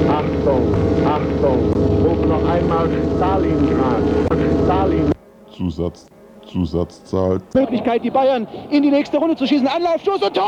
[0.07, 0.73] Achtung,
[1.05, 4.03] Achtung, ruf noch einmal Stalingrad.
[4.65, 5.11] Stalin.
[5.55, 6.07] Zusatz,
[6.55, 9.67] Zusatzzahl Möglichkeit, die Bayern in die nächste Runde zu schießen.
[9.67, 10.45] Anlaufstoß und Tor!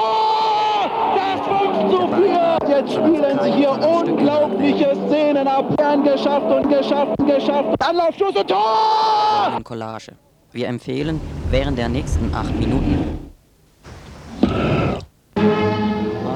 [1.15, 2.57] Das 5 zu 4.
[2.69, 5.75] Jetzt spielen sich hier unglaubliche Szenen ab.
[5.75, 7.85] Bayern geschafft und geschafft und geschafft.
[7.85, 9.59] Anlaufstoß und Tor!
[9.65, 10.13] Collage.
[10.53, 11.19] Wir empfehlen
[11.51, 13.19] während der nächsten acht Minuten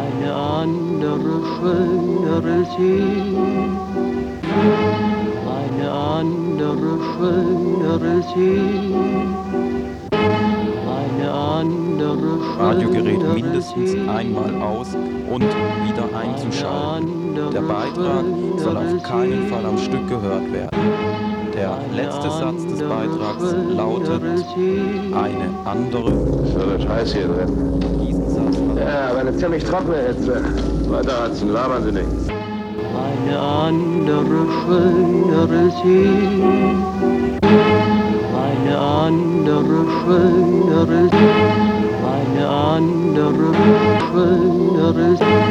[0.03, 3.31] eine andere schönere See.
[6.62, 8.62] Andere schönere See.
[10.12, 17.36] Eine andere Radiogerät mindestens einmal aus und wieder einzuschalten.
[17.52, 18.26] Der Beitrag
[18.58, 20.69] soll auf keinen Fall am Stück gehört werden.
[21.56, 24.21] Der letzte Satz des Beitrags lautet
[25.13, 26.12] eine andere.
[26.12, 27.82] So, das heiß hier drin.
[28.78, 30.43] Ja, aber eine ziemlich trockene Hitze.
[30.89, 32.40] Weiter Hudson, labern Sie nicht.
[32.93, 36.10] Eine andere schönere See.
[38.45, 41.71] Eine andere schönere See.
[42.15, 43.54] Eine andere
[44.12, 45.41] schönere See.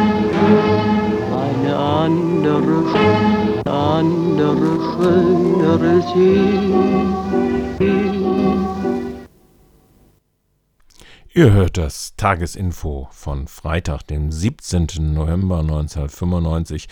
[1.42, 2.76] Eine andere,
[3.64, 7.49] andere schönere See.
[11.40, 15.14] Ihr hört das Tagesinfo von Freitag, dem 17.
[15.14, 16.86] November 1995.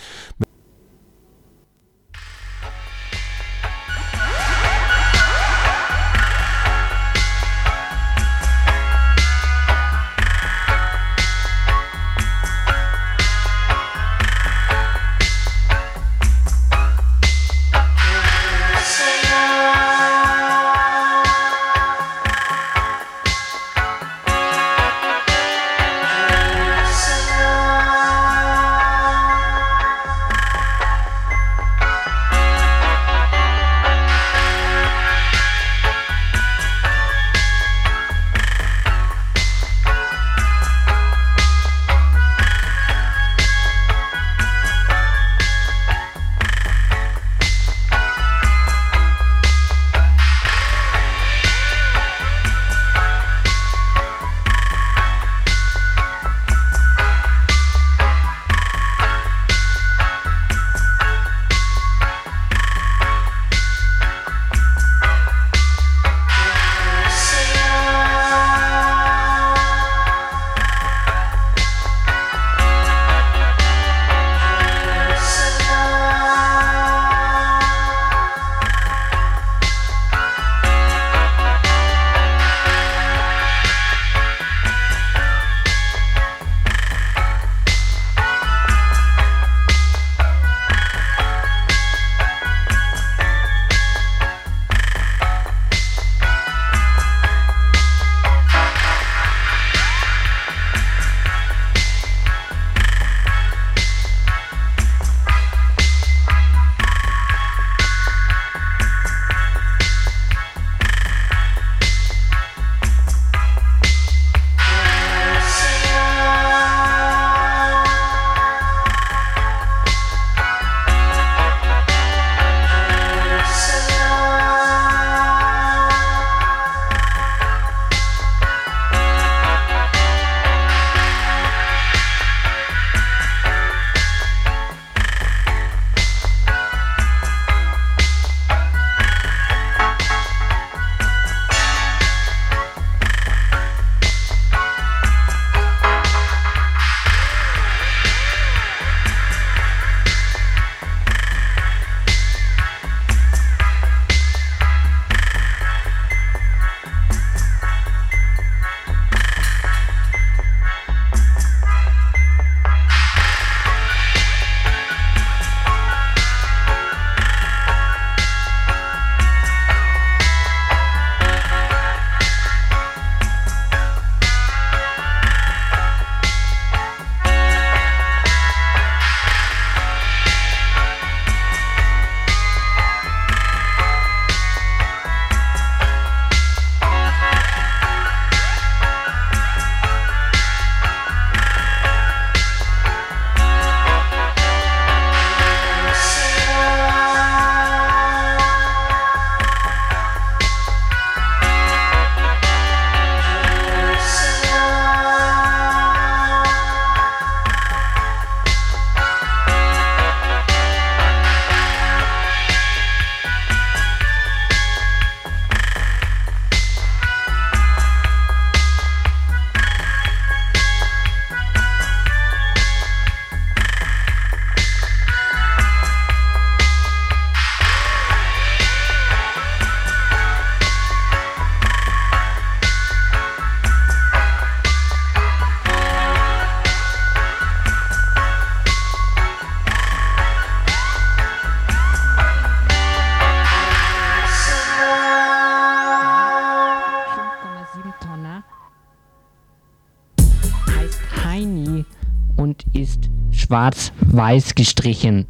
[253.68, 255.26] schwarz-weiß gestrichen.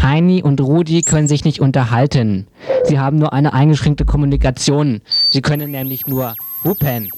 [0.00, 2.46] Heini und Rudi können sich nicht unterhalten.
[2.84, 5.02] Sie haben nur eine eingeschränkte Kommunikation.
[5.30, 7.10] Sie können nämlich nur hupen.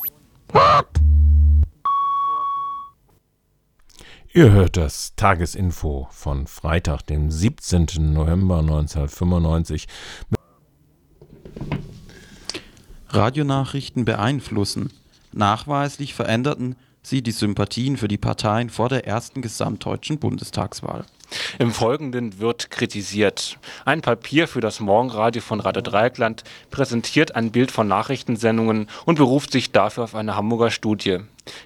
[4.35, 8.13] Ihr hört das Tagesinfo von Freitag, dem 17.
[8.13, 9.87] November 1995.
[13.11, 14.91] Radionachrichten beeinflussen.
[15.33, 21.05] Nachweislich veränderten sie die Sympathien für die Parteien vor der ersten gesamtdeutschen Bundestagswahl.
[21.59, 23.59] Im Folgenden wird kritisiert.
[23.85, 29.51] Ein Papier für das Morgenradio von Radio Dreieckland präsentiert ein Bild von Nachrichtensendungen und beruft
[29.53, 31.21] sich dafür auf eine Hamburger Studie.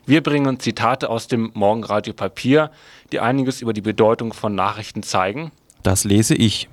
[0.07, 2.70] Wir bringen Zitate aus dem Morgenradio Papier,
[3.12, 5.53] die einiges über die Bedeutung von Nachrichten zeigen.
[5.83, 6.68] Das lese ich.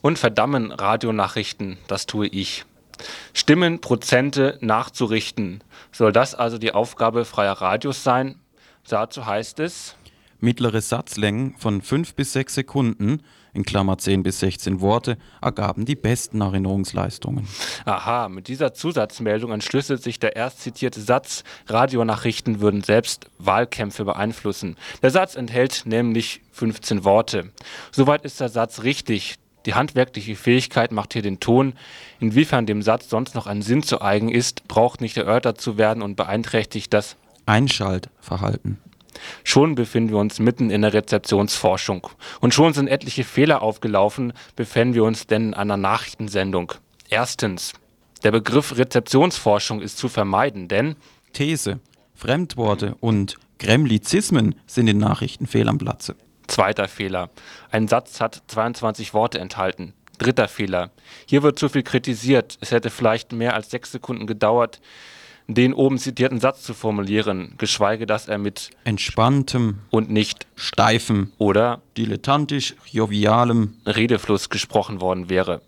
[0.00, 2.64] Und verdammen Radionachrichten, das tue ich.
[3.32, 5.62] Stimmen, Prozente nachzurichten.
[5.92, 8.40] Soll das also die Aufgabe freier Radios sein?
[8.88, 9.96] Dazu heißt es,
[10.38, 13.22] Mittlere Satzlängen von 5 bis 6 Sekunden
[13.56, 17.48] in Klammer 10 bis 16 Worte ergaben die besten Erinnerungsleistungen.
[17.86, 24.76] Aha, mit dieser Zusatzmeldung entschlüsselt sich der erst zitierte Satz, Radionachrichten würden selbst Wahlkämpfe beeinflussen.
[25.02, 27.50] Der Satz enthält nämlich 15 Worte.
[27.92, 29.36] Soweit ist der Satz richtig.
[29.66, 31.74] Die handwerkliche Fähigkeit macht hier den Ton.
[32.20, 36.02] Inwiefern dem Satz sonst noch ein Sinn zu eigen ist, braucht nicht erörtert zu werden
[36.02, 38.78] und beeinträchtigt das Einschaltverhalten.
[39.44, 42.08] Schon befinden wir uns mitten in der Rezeptionsforschung.
[42.40, 46.72] Und schon sind etliche Fehler aufgelaufen, befinden wir uns denn in einer Nachrichtensendung.
[47.08, 47.72] Erstens.
[48.22, 50.96] Der Begriff Rezeptionsforschung ist zu vermeiden, denn
[51.32, 51.80] These,
[52.14, 56.16] Fremdworte und Gremlizismen sind in Nachrichten fehl am Platze.
[56.46, 57.30] Zweiter Fehler.
[57.70, 59.92] Ein Satz hat 22 Worte enthalten.
[60.18, 60.90] Dritter Fehler.
[61.26, 62.58] Hier wird zu viel kritisiert.
[62.60, 64.80] Es hätte vielleicht mehr als sechs Sekunden gedauert,
[65.48, 71.82] den oben zitierten Satz zu formulieren, geschweige dass er mit entspanntem und nicht steifem oder
[71.96, 75.60] dilettantisch jovialem Redefluss gesprochen worden wäre.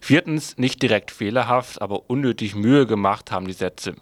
[0.00, 3.96] Viertens, nicht direkt fehlerhaft, aber unnötig Mühe gemacht haben die Sätze.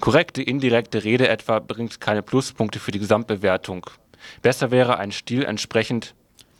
[0.00, 3.86] Korrekte indirekte Rede etwa bringt keine Pluspunkte für die Gesamtbewertung.
[4.42, 6.14] Besser wäre ein Stil entsprechend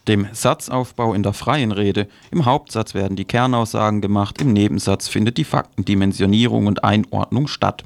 [0.07, 2.07] dem Satzaufbau in der freien Rede.
[2.31, 7.83] Im Hauptsatz werden die Kernaussagen gemacht, im Nebensatz findet die Faktendimensionierung und Einordnung statt.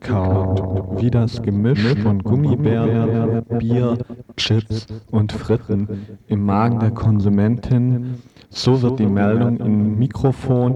[0.00, 3.98] Kaut wie das Gemisch von Gummibärchen, Bier,
[4.36, 10.74] Chips und Fritten im Magen der Konsumentin, so wird die Meldung in Mikrofon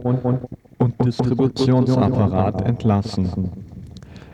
[0.79, 3.70] und Distributionsapparat entlassen.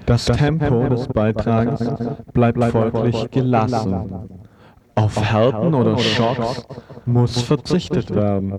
[0.07, 1.85] Das Tempo des Beitrags
[2.33, 4.29] bleibt folglich gelassen.
[4.95, 6.67] Auf Härten oder Schocks
[7.05, 8.55] muss verzichtet werden.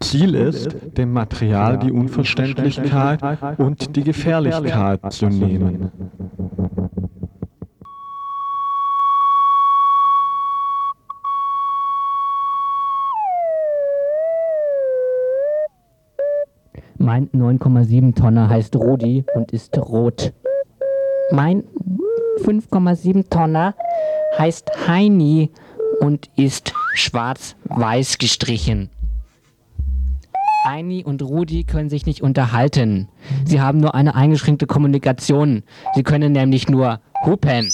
[0.00, 3.20] Ziel ist, dem Material die Unverständlichkeit
[3.58, 5.92] und die Gefährlichkeit zu nehmen.
[17.00, 20.32] Mein 9,7 Tonner heißt Rudi und ist rot.
[21.30, 21.64] Mein
[22.42, 23.74] 5,7 Tonner
[24.38, 25.50] heißt Heini
[26.00, 28.90] und ist schwarz-weiß gestrichen.
[30.64, 33.08] Heini und Rudi können sich nicht unterhalten.
[33.44, 35.64] Sie haben nur eine eingeschränkte Kommunikation.
[35.94, 37.72] Sie können nämlich nur hupen.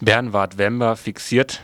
[0.00, 1.62] Bernward Wember fixiert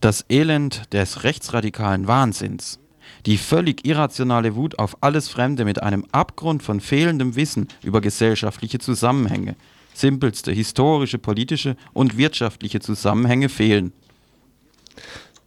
[0.00, 2.79] das Elend des rechtsradikalen Wahnsinns.
[3.26, 8.78] Die völlig irrationale Wut auf alles Fremde mit einem Abgrund von fehlendem Wissen über gesellschaftliche
[8.78, 9.56] Zusammenhänge.
[9.92, 13.92] Simpelste historische, politische und wirtschaftliche Zusammenhänge fehlen.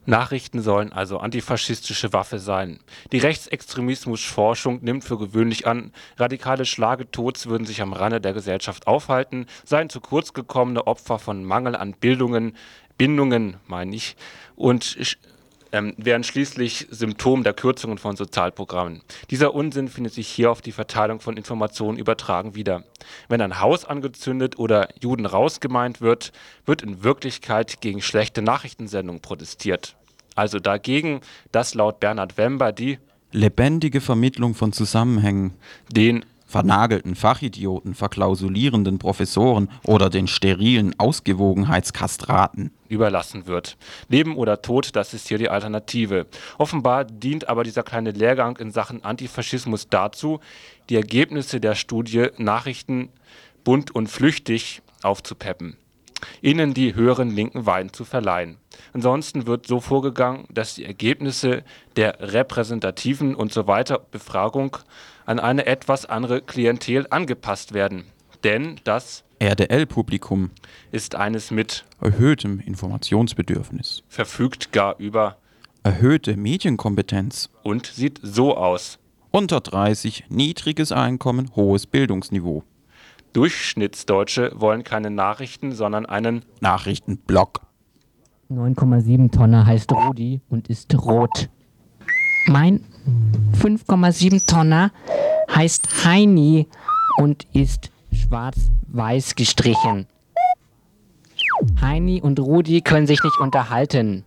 [0.05, 2.79] Nachrichten sollen also antifaschistische Waffe sein.
[3.13, 9.45] Die Rechtsextremismusforschung nimmt für gewöhnlich an, radikale Schlagetods würden sich am Rande der Gesellschaft aufhalten,
[9.63, 12.57] seien zu kurz gekommene Opfer von Mangel an Bildungen,
[12.97, 14.17] Bindungen, meine ich,
[14.55, 14.97] und
[15.73, 19.01] ähm, wären schließlich Symptom der Kürzungen von Sozialprogrammen.
[19.31, 22.83] Dieser Unsinn findet sich hier auf die Verteilung von Informationen übertragen wieder.
[23.27, 26.31] Wenn ein Haus angezündet oder Juden rausgemeint wird,
[26.65, 29.95] wird in Wirklichkeit gegen schlechte Nachrichtensendungen protestiert.
[30.35, 31.21] Also dagegen,
[31.51, 32.99] dass laut Bernhard Wember die
[33.31, 35.53] lebendige Vermittlung von Zusammenhängen
[35.91, 36.23] den
[36.53, 43.75] vernagelten Fachidioten, verklausulierenden Professoren oder den sterilen Ausgewogenheitskastraten überlassen wird.
[44.07, 46.27] Leben oder Tod, das ist hier die Alternative.
[46.59, 50.41] Offenbar dient aber dieser kleine Lehrgang in Sachen Antifaschismus dazu,
[50.89, 53.09] die Ergebnisse der Studie Nachrichten
[53.63, 55.75] bunt und flüchtig aufzupeppen
[56.41, 58.57] ihnen die höheren linken Weiden zu verleihen.
[58.93, 61.63] Ansonsten wird so vorgegangen, dass die Ergebnisse
[61.95, 64.77] der repräsentativen und so weiter Befragung
[65.25, 68.05] an eine etwas andere Klientel angepasst werden.
[68.43, 70.51] Denn das RDL-Publikum
[70.91, 75.37] ist eines mit erhöhtem Informationsbedürfnis, verfügt gar über
[75.83, 78.99] erhöhte Medienkompetenz und sieht so aus.
[79.31, 82.63] Unter 30 niedriges Einkommen, hohes Bildungsniveau.
[83.33, 87.61] Durchschnittsdeutsche wollen keine Nachrichten, sondern einen Nachrichtenblock.
[88.51, 91.49] 9,7 Tonner heißt Rudi und ist rot.
[92.45, 92.85] Mein
[93.59, 94.91] 5,7 Tonner
[95.53, 96.67] heißt Heini
[97.17, 100.07] und ist schwarz-weiß gestrichen.
[101.81, 104.25] Heini und Rudi können sich nicht unterhalten.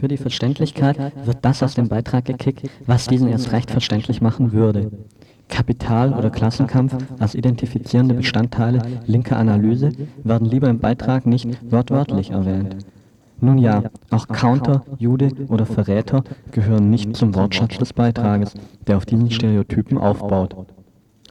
[0.00, 4.52] Für die Verständlichkeit wird das aus dem Beitrag gekickt, was diesen erst recht verständlich machen
[4.52, 4.90] würde.
[5.50, 9.90] Kapital- oder Klassenkampf als identifizierende Bestandteile linker Analyse
[10.24, 12.76] werden lieber im Beitrag nicht wortwörtlich erwähnt.
[13.42, 18.54] Nun ja, auch Counter, Jude oder Verräter gehören nicht zum Wortschatz des Beitrages,
[18.86, 20.54] der auf diesen Stereotypen aufbaut.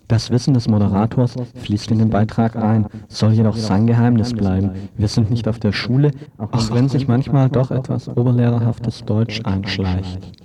[0.08, 4.72] Das Wissen des Moderators fließt in den Beitrag ein, soll jedoch sein Geheimnis bleiben.
[4.98, 6.10] Wir sind nicht auf der Schule,
[6.40, 10.39] auch wenn sich manchmal doch etwas oberlehrerhaftes Deutsch einschleicht.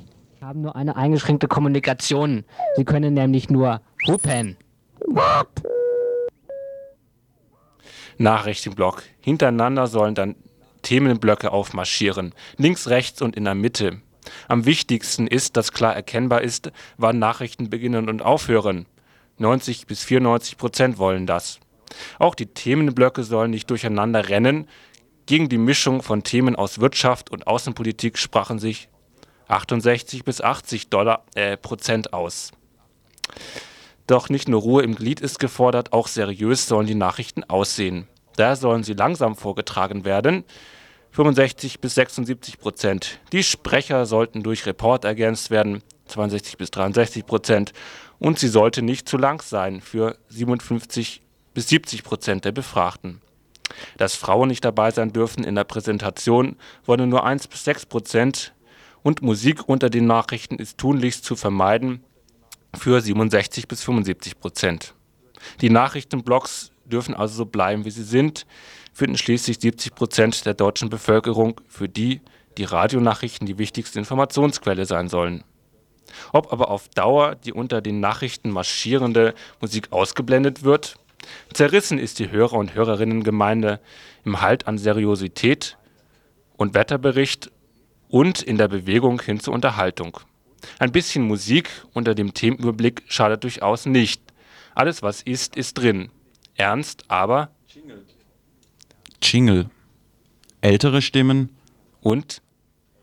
[0.45, 2.45] Sie haben nur eine eingeschränkte Kommunikation.
[2.77, 4.59] Sie können nämlich nur hupen.
[8.19, 9.05] Nachrichtenblock.
[9.21, 10.37] Hintereinander sollen dann
[10.83, 12.35] Themenblöcke aufmarschieren.
[12.59, 14.03] Links, rechts und in der Mitte.
[14.47, 18.85] Am wichtigsten ist, dass klar erkennbar ist, wann Nachrichten beginnen und aufhören.
[19.39, 21.59] 90 bis 94 Prozent wollen das.
[22.19, 24.69] Auch die Themenblöcke sollen nicht durcheinander rennen.
[25.25, 28.91] Gegen die Mischung von Themen aus Wirtschaft und Außenpolitik sprachen sich
[29.49, 32.53] 68 bis 80 Dollar, äh, Prozent aus.
[34.07, 38.07] Doch nicht nur Ruhe im Glied ist gefordert, auch seriös sollen die Nachrichten aussehen.
[38.37, 40.45] Daher sollen sie langsam vorgetragen werden.
[41.13, 43.21] 65 bis 76 Prozent.
[43.33, 45.83] Die Sprecher sollten durch Report ergänzt werden.
[46.07, 47.73] 62 bis 63 Prozent
[48.19, 51.23] und sie sollte nicht zu lang sein für 57
[51.55, 53.21] bis 70 Prozent der Befragten.
[53.97, 58.54] Dass Frauen nicht dabei sein dürfen in der Präsentation, wollen nur 1 bis 6 Prozent
[59.05, 62.03] und Musik unter den Nachrichten ist tunlichst zu vermeiden
[62.75, 64.95] für 67 bis 75 Prozent.
[65.61, 68.47] Die Nachrichtenblocks dürfen also so bleiben, wie sie sind,
[68.93, 72.23] finden schließlich 70 Prozent der deutschen Bevölkerung, für die
[72.57, 75.45] die Radionachrichten die wichtigste Informationsquelle sein sollen.
[76.33, 80.97] Ob aber auf Dauer die unter den Nachrichten marschierende Musik ausgeblendet wird?
[81.53, 83.81] Zerrissen ist die Hörer- und Hörerinnengemeinde
[84.25, 85.77] im Halt an Seriosität
[86.57, 87.51] und Wetterbericht
[88.09, 90.19] und in der Bewegung hin zur Unterhaltung.
[90.79, 94.23] Ein bisschen Musik unter dem Themenüberblick schadet durchaus nicht.
[94.75, 96.11] Alles, was ist, ist drin.
[96.57, 97.51] Ernst, aber
[99.23, 99.71] Jingle.
[100.61, 101.51] Ältere Stimmen
[102.01, 102.43] und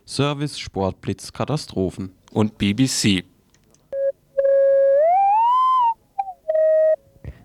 [0.06, 3.24] Service Sportblitz Katastrophen und BBC.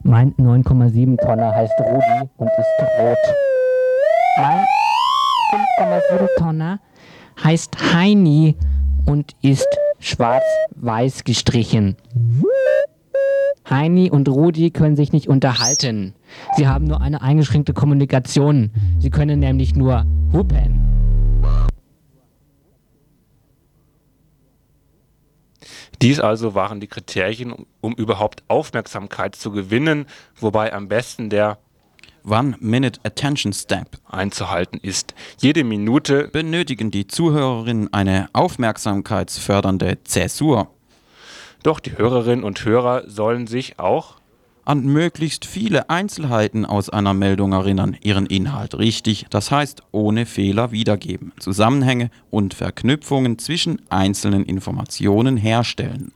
[0.03, 3.19] Mein 9,7 Tonner heißt Rudi und ist rot.
[4.39, 4.65] Mein
[5.81, 6.81] 5,7 Tonner
[7.43, 8.57] heißt Heini
[9.05, 9.69] und ist
[10.01, 11.97] schwarz-weiß gestrichen.
[13.69, 16.15] Heini und Rudi können sich nicht unterhalten.
[16.57, 18.71] Sie haben nur eine eingeschränkte Kommunikation.
[19.01, 20.87] Sie können nämlich nur hupen.
[26.03, 30.07] Dies also waren die Kriterien, um, um überhaupt Aufmerksamkeit zu gewinnen,
[30.39, 31.59] wobei am besten der
[32.29, 35.15] One-Minute Attention Step einzuhalten ist.
[35.39, 40.69] Jede Minute benötigen die Zuhörerinnen eine aufmerksamkeitsfördernde Zäsur.
[41.63, 44.17] Doch die Hörerinnen und Hörer sollen sich auch
[44.67, 50.73] an möglichst viele Einzelheiten aus einer Meldung erinnern, ihren Inhalt richtig, das heißt ohne Fehler
[50.73, 56.13] wiedergeben, Zusammenhänge und Verknüpfungen zwischen einzelnen Informationen herstellen.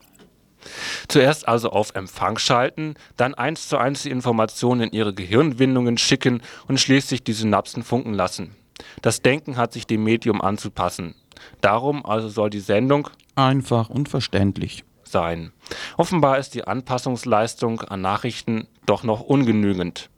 [1.08, 6.42] Zuerst also auf Empfang schalten, dann eins zu eins die Informationen in ihre Gehirnwindungen schicken
[6.68, 8.54] und schließlich die Synapsen funken lassen.
[9.02, 11.14] Das Denken hat sich dem Medium anzupassen.
[11.60, 15.52] Darum also soll die Sendung einfach und verständlich sein.
[15.96, 20.10] Offenbar ist die Anpassungsleistung an Nachrichten doch noch ungenügend.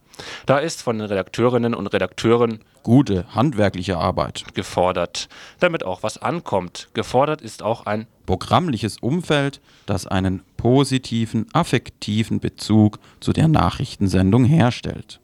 [0.46, 5.28] Da ist von den Redakteurinnen und Redakteuren gute handwerkliche Arbeit gefordert,
[5.60, 6.88] damit auch was ankommt.
[6.94, 15.20] Gefordert ist auch ein programmliches Umfeld, das einen positiven, affektiven Bezug zu der Nachrichtensendung herstellt.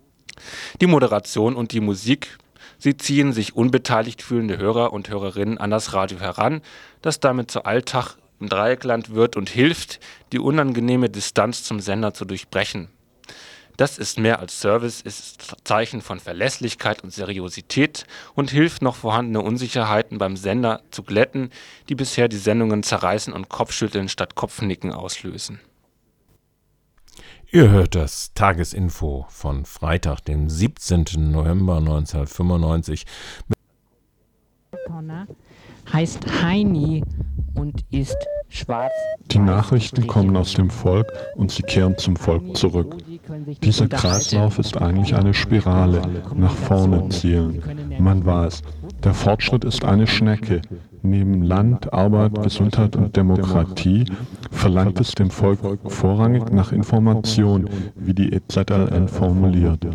[0.80, 2.38] Die Moderation und die Musik,
[2.78, 6.60] sie ziehen sich unbeteiligt fühlende Hörer und Hörerinnen an das Radio heran,
[7.02, 9.98] das damit zu Alltag im Dreieckland wird und hilft,
[10.32, 12.88] die unangenehme Distanz zum Sender zu durchbrechen.
[13.78, 19.40] Das ist mehr als Service, ist Zeichen von Verlässlichkeit und Seriosität und hilft noch vorhandene
[19.40, 21.50] Unsicherheiten beim Sender zu glätten,
[21.88, 25.60] die bisher die Sendungen zerreißen und Kopfschütteln statt Kopfnicken auslösen.
[27.52, 31.30] Ihr hört das Tagesinfo von Freitag, dem 17.
[31.30, 33.06] November 1995.
[35.92, 37.04] heißt Heini
[37.54, 38.18] und ist
[38.48, 38.92] schwarz.
[39.26, 42.96] Die Nachrichten kommen aus dem Volk und sie kehren zum Volk zurück.
[43.62, 46.02] Dieser Kreislauf ist eigentlich eine Spirale,
[46.34, 47.62] nach vorne zielen.
[47.98, 48.62] Man weiß,
[49.04, 50.62] der Fortschritt ist eine Schnecke.
[51.02, 54.04] Neben Land, Arbeit, Gesundheit und Demokratie
[54.50, 59.86] verlangt es dem Volk vorrangig nach Information, wie die EZLN formuliert.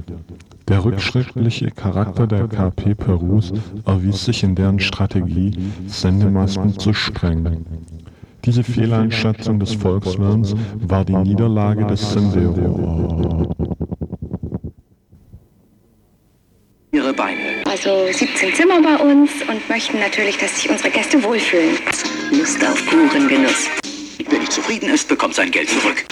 [0.70, 3.52] Der rückschrittliche Charakter der KP Perus
[3.86, 5.52] erwies sich in deren Strategie,
[5.88, 7.66] Sendemasten zu sprengen.
[8.46, 13.48] Diese Fehleinschätzung des Volkswillens war die Niederlage des Sendero.
[16.92, 17.64] Ihre Beine.
[17.66, 21.78] Also 17 Zimmer bei uns und möchten natürlich, dass sich unsere Gäste wohlfühlen.
[22.32, 23.70] Lust auf puren Genuss.
[24.30, 26.04] Wer nicht zufrieden ist, bekommt sein Geld zurück.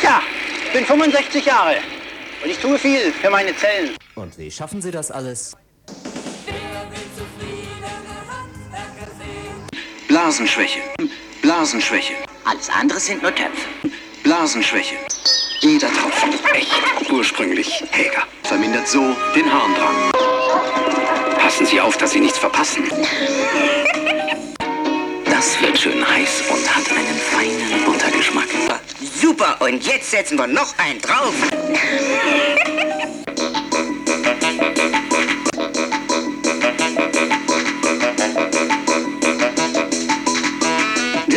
[0.00, 0.22] Ja,
[0.66, 1.74] ich bin 65 Jahre
[2.44, 3.90] und ich tue viel für meine Zellen.
[4.14, 5.56] Und wie schaffen Sie das alles?
[10.24, 10.80] Blasenschwäche.
[11.42, 12.14] Blasenschwäche.
[12.46, 13.68] Alles andere sind nur Töpfe.
[14.22, 14.94] Blasenschwäche.
[15.60, 17.10] Jeder Tropfen echt.
[17.10, 18.22] Ursprünglich Häger.
[18.42, 20.12] Vermindert so den Harndrang.
[21.38, 22.84] Passen Sie auf, dass Sie nichts verpassen.
[25.26, 28.48] Das wird schön heiß und hat einen feinen Buttergeschmack.
[29.20, 31.34] Super, und jetzt setzen wir noch einen drauf.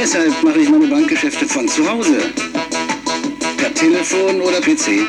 [0.09, 2.31] Deshalb mache ich meine Bankgeschäfte von zu Hause.
[3.57, 5.05] Per Telefon oder PC.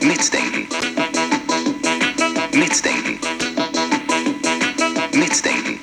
[0.00, 0.66] Mitdenken.
[2.54, 3.20] Mitdenken.
[5.12, 5.80] Mitdenken.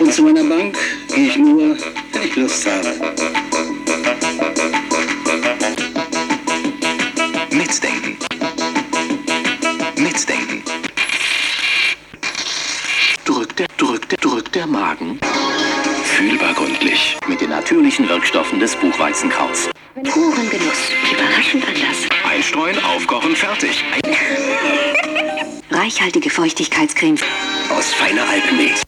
[0.00, 0.78] Und zu meiner Bank
[1.14, 1.76] gehe ich nur,
[2.12, 3.15] wenn ich Lust habe.
[19.16, 19.70] Des Buchweizenkrauts.
[20.12, 20.90] Puren Genuss.
[21.10, 21.96] Überraschend anders.
[22.28, 23.82] Einstreuen, aufkochen, fertig.
[25.70, 27.18] Reichhaltige Feuchtigkeitscreme.
[27.70, 28.82] Aus feiner Alpenmilch.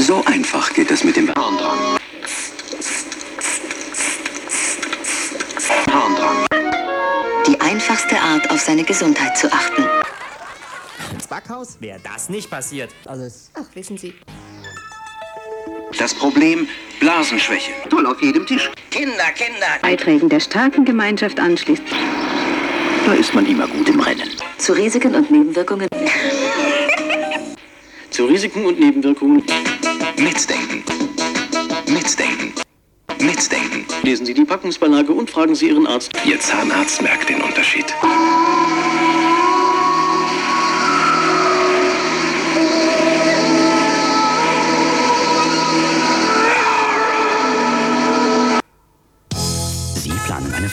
[0.00, 1.98] So einfach geht es mit dem Harndrang.
[5.90, 6.46] Harndrang.
[7.46, 9.84] Die einfachste Art, auf seine Gesundheit zu achten.
[11.12, 12.90] Ins Backhaus wäre das nicht passiert.
[13.04, 13.50] Alles.
[13.54, 14.14] Ach, wissen Sie.
[15.98, 16.68] Das Problem
[17.00, 17.72] Blasenschwäche.
[17.90, 18.70] Toll auf jedem Tisch.
[18.90, 19.66] Kinder, Kinder.
[19.82, 21.82] Beiträgen der starken Gemeinschaft anschließt.
[23.04, 24.30] Da ist man immer gut im Rennen.
[24.58, 25.88] Zu Risiken und Nebenwirkungen.
[28.10, 29.42] Zu Risiken und Nebenwirkungen.
[30.16, 30.84] Mitdenken.
[31.86, 32.52] Mitdenken.
[33.20, 33.84] Mitdenken.
[34.02, 36.12] Lesen Sie die Packungsbeilage und fragen Sie Ihren Arzt.
[36.24, 37.86] Ihr Zahnarzt merkt den Unterschied.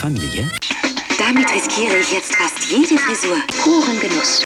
[0.06, 0.48] Familie?
[1.18, 3.38] Damit riskiere ich jetzt fast jede Frisur.
[3.60, 4.44] Puren Genuss.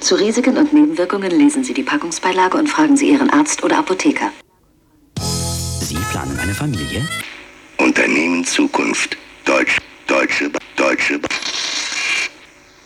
[0.00, 4.32] Zu Risiken und Nebenwirkungen lesen Sie die Packungsbeilage und fragen Sie Ihren Arzt oder Apotheker.
[5.80, 7.06] Sie planen eine Familie?
[7.78, 9.16] Unternehmen Zukunft.
[9.44, 11.20] Deutsch, Deutsche, Deutsche.
[11.20, 11.28] Ba-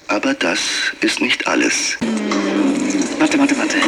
[0.09, 0.61] Aber das
[1.01, 1.97] ist nicht alles.
[3.19, 3.79] Warte, warte, warte.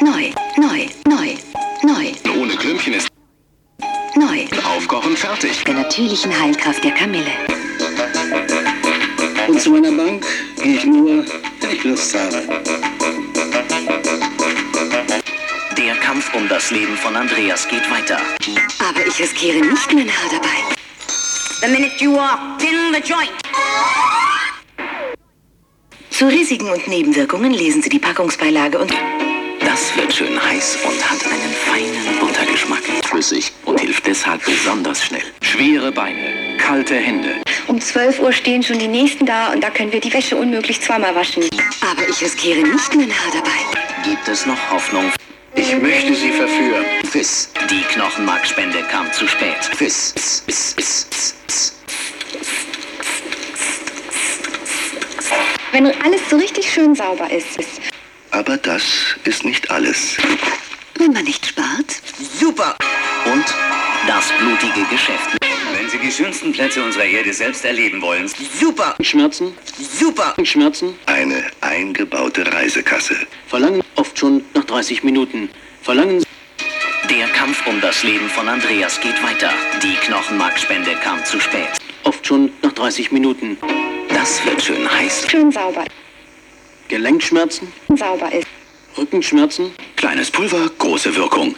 [0.00, 1.36] Neu, neu, neu,
[1.84, 3.06] neu, Ohne Klümpchen ist
[4.16, 4.46] neu.
[4.64, 5.64] Aufkochen fertig.
[5.64, 7.32] Der natürlichen Heilkraft der Kamille.
[9.48, 10.24] Und zu meiner Bank
[10.62, 11.24] gehe ich nur,
[11.60, 12.42] wenn ich Lust habe.
[15.76, 18.18] Der Kampf um das Leben von Andreas geht weiter.
[18.78, 20.72] Aber ich riskiere nicht mein Haar dabei.
[21.60, 23.30] The minute you walked in the joint.
[26.10, 28.92] Zu Risiken und Nebenwirkungen lesen Sie die Packungsbeilage und
[29.72, 32.82] Das wird schön heiß und hat einen feinen Buttergeschmack.
[33.06, 35.22] Flüssig und hilft deshalb besonders schnell.
[35.40, 37.40] Schwere Beine, kalte Hände.
[37.68, 40.82] um 12 Uhr stehen schon die Nächsten da und da können wir die Wäsche unmöglich
[40.82, 41.44] zweimal waschen.
[41.90, 44.04] Aber ich riskiere nicht mein Haar dabei.
[44.04, 45.10] Gibt es noch Hoffnung?
[45.54, 46.84] Ich möchte Sie verführen.
[47.10, 47.48] Fiss.
[47.70, 49.64] Die Knochenmarkspende kam zu spät.
[49.74, 50.12] Fiss.
[50.14, 50.42] Fiss.
[50.44, 50.74] Fiss.
[50.76, 51.74] Fiss.
[55.70, 57.58] Wenn alles so richtig schön sauber ist.
[57.58, 57.91] ist
[58.32, 58.82] Aber das
[59.24, 60.16] ist nicht alles.
[60.96, 62.02] wenn man nicht spart.
[62.40, 62.76] Super!
[63.24, 63.44] Und
[64.06, 65.38] das blutige Geschäft.
[65.76, 68.30] Wenn Sie die schönsten Plätze unserer Erde selbst erleben wollen.
[68.58, 68.94] Super!
[69.00, 69.54] Schmerzen?
[69.78, 70.34] Super!
[70.44, 70.94] Schmerzen?
[71.06, 73.16] Eine eingebaute Reisekasse.
[73.48, 75.48] Verlangen oft schon nach 30 Minuten.
[75.82, 76.26] Verlangen Sie.
[77.10, 79.50] Der Kampf um das Leben von Andreas geht weiter.
[79.82, 81.68] Die Knochenmarkspende kam zu spät.
[82.04, 83.58] Oft schon nach 30 Minuten.
[84.08, 85.26] Das wird schön heiß.
[85.30, 85.84] Schön sauber.
[86.88, 87.72] Gelenkschmerzen?
[87.96, 88.46] Sauber ist.
[88.96, 89.72] Rückenschmerzen?
[89.96, 91.54] Kleines Pulver, große Wirkung.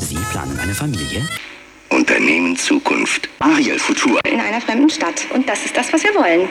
[0.00, 1.28] Sie planen eine Familie?
[1.90, 3.28] Unternehmen Zukunft.
[3.38, 4.18] Ariel Futur.
[4.24, 5.26] In einer fremden Stadt.
[5.32, 6.48] Und das ist das, was wir wollen.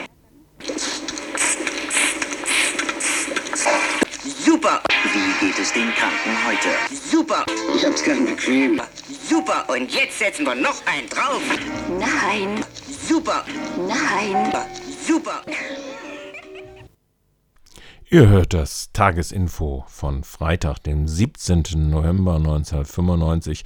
[4.44, 4.82] Super!
[5.12, 6.68] Wie geht es den Kranken heute?
[7.10, 7.44] Super!
[7.74, 8.80] Ich hab's gern bequem.
[9.28, 9.64] Super!
[9.68, 11.42] Und jetzt setzen wir noch einen drauf.
[11.98, 12.64] Nein.
[13.08, 13.44] Super!
[13.86, 14.52] Nein.
[15.06, 15.42] Super!
[18.14, 21.90] Ihr hört das Tagesinfo von Freitag, dem 17.
[21.90, 23.64] November 1995.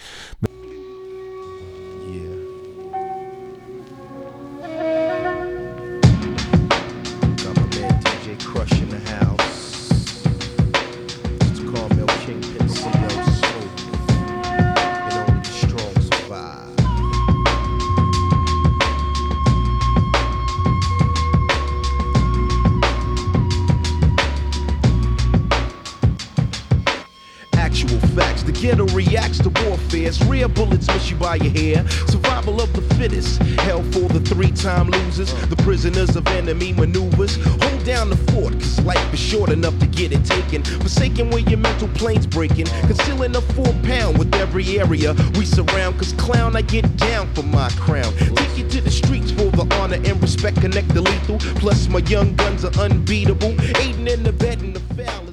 [31.11, 31.88] You by your hair.
[32.06, 33.40] Survival of the fittest.
[33.61, 35.32] Hell for the three time losers.
[35.48, 37.36] The prisoners of enemy maneuvers.
[37.62, 40.62] Hold down the fort, cause life is short enough to get it taken.
[40.62, 42.66] Forsaken where your mental plane's breaking.
[42.66, 45.98] Concealing a four pound with every area we surround.
[45.98, 48.12] Cause clown, I get down for my crown.
[48.34, 50.61] Take you to the streets for the honor and respect.
[50.61, 51.38] Connect the lethal.
[51.61, 53.54] Plus, my young guns are unbeatable.
[53.78, 55.28] Aiding in the bed and the foul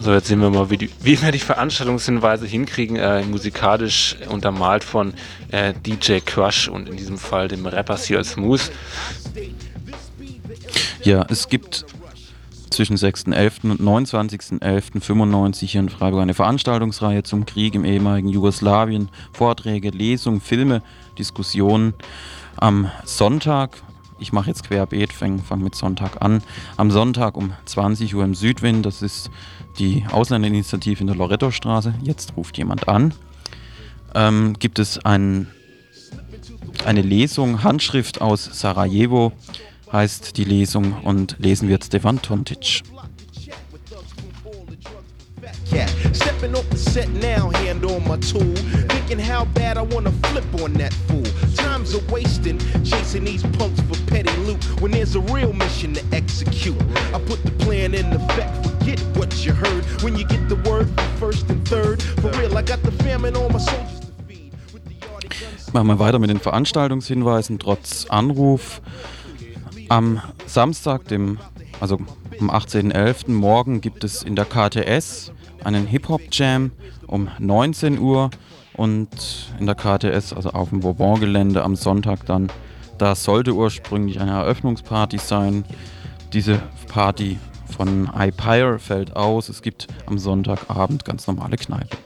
[0.00, 4.84] So, jetzt sehen wir mal, wie, die, wie wir die Veranstaltungshinweise hinkriegen, äh, musikalisch untermalt
[4.84, 5.12] von
[5.50, 8.70] äh, DJ Crush und in diesem Fall dem Rapper CL Smooth.
[11.02, 11.84] Ja, es gibt
[12.70, 13.70] zwischen 6.11.
[13.72, 20.82] und 29.11.95 hier in Freiburg eine Veranstaltungsreihe zum Krieg im ehemaligen Jugoslawien, Vorträge, Lesungen, Filme,
[21.18, 21.94] Diskussionen.
[22.56, 23.82] Am Sonntag,
[24.18, 26.42] ich mache jetzt querbeet, fange fang mit Sonntag an,
[26.76, 29.30] am Sonntag um 20 Uhr im Südwind, das ist
[29.78, 33.14] die Ausländerinitiative in der Loretto-Straße, jetzt ruft jemand an,
[34.14, 35.48] ähm, gibt es ein,
[36.84, 39.32] eine Lesung, Handschrift aus Sarajevo,
[39.92, 42.82] heißt die Lesung und lesen wird Stefan Tontic.
[45.70, 45.90] cat.
[46.14, 48.54] Stepping off the set now, hand on my tool.
[48.88, 51.27] Thinking how bad I wanna flip on that fool.
[51.78, 54.64] Times are wasting, chasing these punks for petty loot.
[54.80, 56.76] When there's a real mission to execute,
[57.14, 58.66] I put the plan in effect.
[58.66, 60.88] Forget what you heard when you get the word
[61.20, 62.02] first and third.
[62.20, 64.00] For real, I got the famine on my soldiers.
[65.72, 68.80] Machen wir weiter mit den Veranstaltungshinweisen trotz Anruf.
[69.88, 71.38] Am Samstag, dem,
[71.78, 71.98] also
[72.40, 73.30] am 18.11.
[73.30, 75.30] morgen gibt es in der KTS
[75.62, 76.72] einen Hip-Hop-Jam
[77.06, 78.30] um 19 Uhr
[78.78, 79.08] und
[79.58, 82.48] in der KTS, also auf dem Bourbon-Gelände am Sonntag dann,
[82.96, 85.64] da sollte ursprünglich eine Eröffnungsparty sein.
[86.32, 87.38] Diese Party
[87.76, 89.48] von iPire fällt aus.
[89.48, 91.96] Es gibt am Sonntagabend ganz normale Kneipe.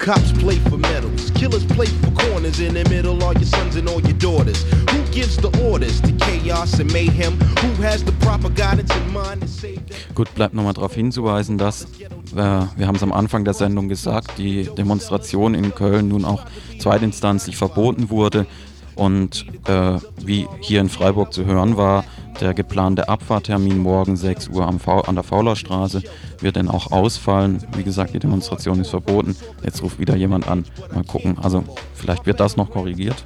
[0.00, 2.58] Cops play for medals, killers play for corners.
[2.58, 4.64] In the middle, all your sons and all your daughters.
[4.92, 7.38] Who gives the orders to chaos and mayhem?
[7.60, 9.98] Who has the proper guidance in mind to save them?
[10.14, 11.86] Gut, bleibt nochmal darauf hinzuweisen, dass, äh,
[12.34, 16.46] wir haben es am Anfang der Sendung gesagt, die Demonstration in Köln nun auch
[16.78, 18.46] zweitinstanzlich verboten wurde
[19.00, 22.04] und äh, wie hier in Freiburg zu hören war,
[22.38, 26.02] der geplante Abfahrtermin morgen 6 Uhr an der Faulerstraße
[26.40, 27.64] wird dann auch ausfallen.
[27.74, 29.36] Wie gesagt, die Demonstration ist verboten.
[29.64, 30.66] Jetzt ruft wieder jemand an.
[30.94, 31.38] Mal gucken.
[31.38, 33.24] Also vielleicht wird das noch korrigiert.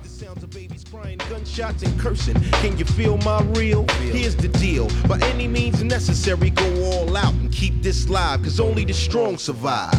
[1.29, 2.37] Gunshots and cursing.
[2.63, 3.85] Can you feel my real?
[4.13, 4.87] Here's the deal.
[5.09, 9.39] By any means necessary, go all out and keep this live, cause only the strong
[9.39, 9.93] survive.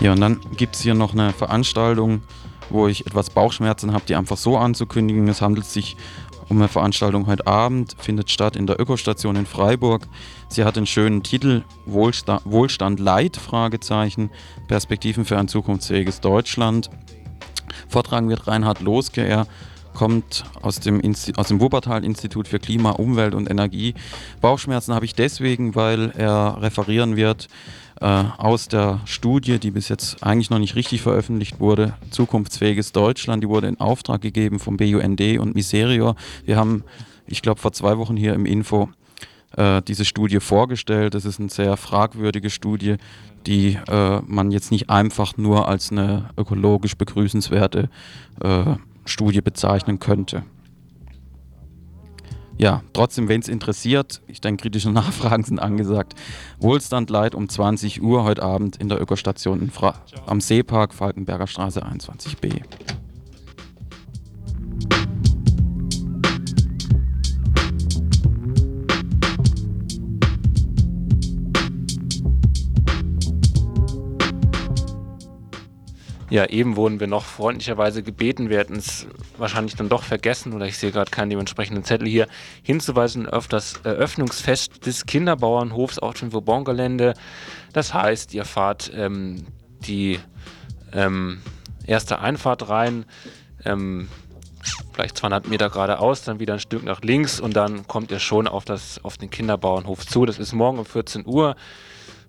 [0.00, 2.22] Ja, und dann gibt es hier noch eine Veranstaltung,
[2.70, 5.28] wo ich etwas Bauchschmerzen habe, die einfach so anzukündigen.
[5.28, 5.94] Es handelt sich
[6.48, 10.08] um eine Veranstaltung heute Abend, findet statt in der Ökostation in Freiburg.
[10.48, 14.30] Sie hat den schönen Titel Wohlsta Wohlstand Leid, Fragezeichen,
[14.68, 16.88] Perspektiven für ein zukunftsfähiges Deutschland.
[17.88, 19.46] Vortragen wird Reinhard Loske, er
[19.92, 21.02] kommt aus dem,
[21.36, 23.94] aus dem Wuppertal-Institut für Klima, Umwelt und Energie.
[24.40, 27.48] Bauchschmerzen habe ich deswegen, weil er referieren wird
[28.00, 33.42] aus der Studie, die bis jetzt eigentlich noch nicht richtig veröffentlicht wurde, Zukunftsfähiges Deutschland.
[33.44, 36.16] Die wurde in Auftrag gegeben vom BUND und Miserior.
[36.46, 36.82] Wir haben,
[37.26, 38.88] ich glaube, vor zwei Wochen hier im Info
[39.56, 41.14] äh, diese Studie vorgestellt.
[41.14, 42.96] Das ist eine sehr fragwürdige Studie,
[43.46, 47.88] die äh, man jetzt nicht einfach nur als eine ökologisch begrüßenswerte
[48.40, 48.64] äh,
[49.04, 50.44] Studie bezeichnen könnte.
[52.60, 56.14] Ja, trotzdem, wenn es interessiert, ich denke, kritische Nachfragen sind angesagt.
[56.58, 59.72] Wohlstand Light um 20 Uhr heute Abend in der Ökostation
[60.26, 62.60] am Seepark Falkenberger Straße 21b.
[76.30, 80.52] Ja, eben wurden wir noch freundlicherweise gebeten, wir hätten es wahrscheinlich dann doch vergessen.
[80.52, 82.28] Oder ich sehe gerade keinen dementsprechenden Zettel hier,
[82.62, 87.14] hinzuweisen auf das Eröffnungsfest des Kinderbauernhofs auf dem Vauban-Gelände.
[87.72, 89.44] Das heißt, ihr fahrt ähm,
[89.80, 90.20] die
[90.92, 91.42] ähm,
[91.84, 93.06] erste Einfahrt rein,
[93.64, 94.08] ähm,
[94.92, 97.40] vielleicht 200 Meter geradeaus, dann wieder ein Stück nach links.
[97.40, 100.26] Und dann kommt ihr schon auf, das, auf den Kinderbauernhof zu.
[100.26, 101.56] Das ist morgen um 14 Uhr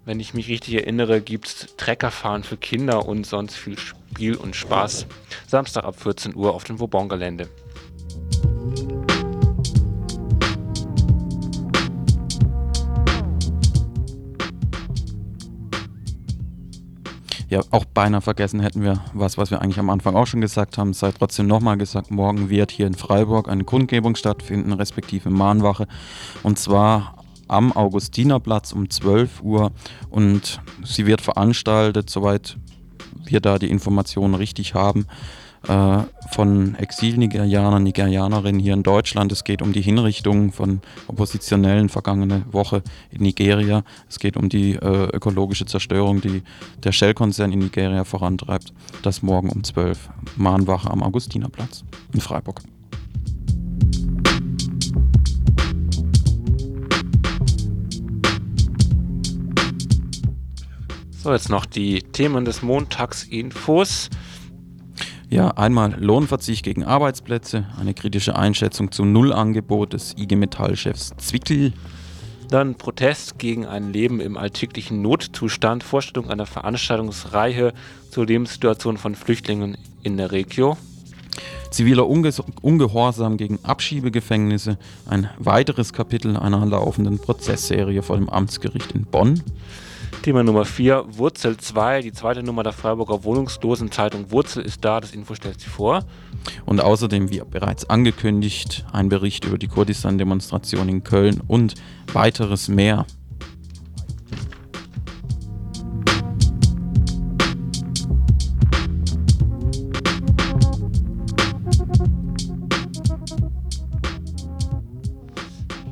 [0.06, 4.56] wenn ich mich richtig erinnere, gibt es Treckerfahren für Kinder und sonst viel Spiel und
[4.56, 5.06] Spaß.
[5.48, 7.50] Samstag ab 14 Uhr auf dem Vauban-Gelände.
[17.50, 20.78] Ja, auch beinahe vergessen hätten wir was, was wir eigentlich am Anfang auch schon gesagt
[20.78, 20.94] haben.
[20.94, 25.86] Sei trotzdem nochmal gesagt, morgen wird hier in Freiburg eine Kundgebung stattfinden, respektive Mahnwache.
[26.44, 27.21] Und zwar
[27.52, 29.72] am Augustinerplatz um 12 Uhr
[30.10, 32.58] und sie wird veranstaltet, soweit
[33.26, 35.06] wir da die Informationen richtig haben,
[35.68, 35.98] äh,
[36.32, 39.32] von Exil-Nigerianern, Nigerianerinnen hier in Deutschland.
[39.32, 42.82] Es geht um die Hinrichtung von Oppositionellen vergangene Woche
[43.12, 43.84] in Nigeria.
[44.10, 46.44] Es geht um die äh, ökologische Zerstörung, die
[46.84, 48.74] der Shell-Konzern in Nigeria vorantreibt.
[49.04, 51.84] Das morgen um 12 Mahnwache am Augustinerplatz
[52.14, 52.62] in Freiburg.
[61.24, 64.10] So, jetzt noch die Themen des Montagsinfos.
[65.30, 71.74] Ja, einmal Lohnverzicht gegen Arbeitsplätze, eine kritische Einschätzung zum Nullangebot des IG Metall-Chefs Zwickel.
[72.50, 77.72] Dann Protest gegen ein Leben im alltäglichen Notzustand, Vorstellung einer Veranstaltungsreihe
[78.10, 80.76] zur Lebenssituation von Flüchtlingen in der Region.
[81.70, 89.06] Ziviler Unge Ungehorsam gegen Abschiebegefängnisse, ein weiteres Kapitel einer laufenden Prozessserie vor dem Amtsgericht in
[89.06, 89.44] Bonn.
[90.22, 95.14] Thema Nummer 4, Wurzel 2, die zweite Nummer der Freiburger Wohnungslosenzeitung Wurzel ist da, das
[95.14, 96.06] Info stellt sie vor.
[96.66, 101.76] Und außerdem, wie bereits angekündigt, ein Bericht über die Kurdistan-Demonstration in Köln und
[102.14, 103.06] weiteres mehr.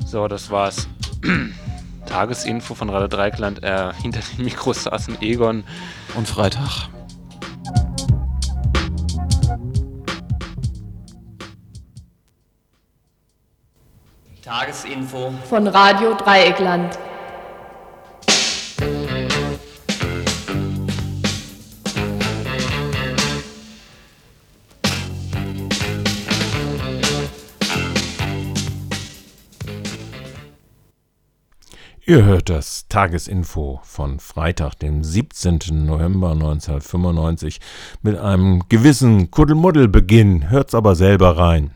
[0.05, 0.87] So, das war's.
[2.09, 3.63] Tagesinfo von Radio Dreikland.
[3.63, 5.63] Äh, hinter den Mikros saßen Egon
[6.15, 6.89] und Freitag.
[14.43, 16.97] Tagesinfo von Radio Dreieckland.
[32.09, 35.85] Ihr hört das Tagesinfo von Freitag, dem 17.
[35.85, 37.59] November 1995
[38.01, 40.49] mit einem gewissen Kuddelmuddelbeginn.
[40.49, 41.69] Hört's aber selber rein.